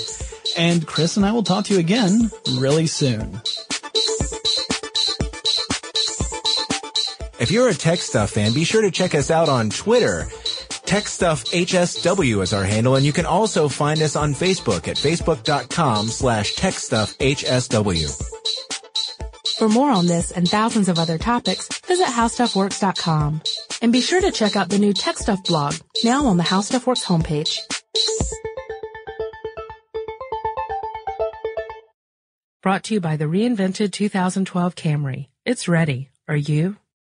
And 0.56 0.86
Chris 0.86 1.16
and 1.16 1.24
I 1.24 1.32
will 1.32 1.42
talk 1.42 1.66
to 1.66 1.74
you 1.74 1.80
again 1.80 2.30
really 2.58 2.86
soon. 2.86 3.40
If 7.42 7.50
you're 7.50 7.68
a 7.68 7.74
Tech 7.74 7.98
Stuff 7.98 8.30
fan, 8.30 8.54
be 8.54 8.62
sure 8.62 8.82
to 8.82 8.92
check 8.92 9.16
us 9.16 9.28
out 9.28 9.48
on 9.48 9.68
Twitter. 9.68 10.28
Tech 10.86 11.08
Stuff 11.08 11.44
HSW 11.46 12.40
is 12.40 12.52
our 12.52 12.62
handle, 12.62 12.94
and 12.94 13.04
you 13.04 13.12
can 13.12 13.26
also 13.26 13.68
find 13.68 14.00
us 14.00 14.14
on 14.14 14.32
Facebook 14.32 14.86
at 14.86 14.94
facebook.com 14.96 16.06
slash 16.06 16.54
techstuffhsw. 16.54 18.22
For 19.58 19.68
more 19.68 19.90
on 19.90 20.06
this 20.06 20.30
and 20.30 20.48
thousands 20.48 20.88
of 20.88 21.00
other 21.00 21.18
topics, 21.18 21.66
visit 21.80 22.06
howstuffworks.com. 22.06 23.42
And 23.82 23.92
be 23.92 24.02
sure 24.02 24.20
to 24.20 24.30
check 24.30 24.54
out 24.54 24.68
the 24.68 24.78
new 24.78 24.92
Tech 24.92 25.18
Stuff 25.18 25.42
blog, 25.42 25.74
now 26.04 26.26
on 26.26 26.36
the 26.36 26.44
How 26.44 26.60
Stuff 26.60 26.86
Works 26.86 27.04
homepage. 27.04 27.58
Brought 32.62 32.84
to 32.84 32.94
you 32.94 33.00
by 33.00 33.16
the 33.16 33.24
reinvented 33.24 33.90
2012 33.90 34.76
Camry. 34.76 35.26
It's 35.44 35.66
ready. 35.66 36.10
Are 36.28 36.36
you? 36.36 36.76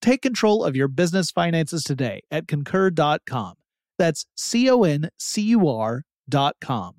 Take 0.00 0.22
control 0.22 0.64
of 0.64 0.76
your 0.76 0.88
business 0.88 1.30
finances 1.30 1.82
today 1.82 2.22
at 2.30 2.48
concur.com. 2.48 3.54
That's 3.98 4.26
C 4.36 4.70
O 4.70 4.84
N 4.84 5.10
C 5.18 5.42
U 5.42 5.68
R 5.68 6.04
dot 6.28 6.56
com. 6.60 6.96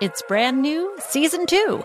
It's 0.00 0.22
brand 0.26 0.62
new, 0.62 0.96
season 0.98 1.46
two. 1.46 1.84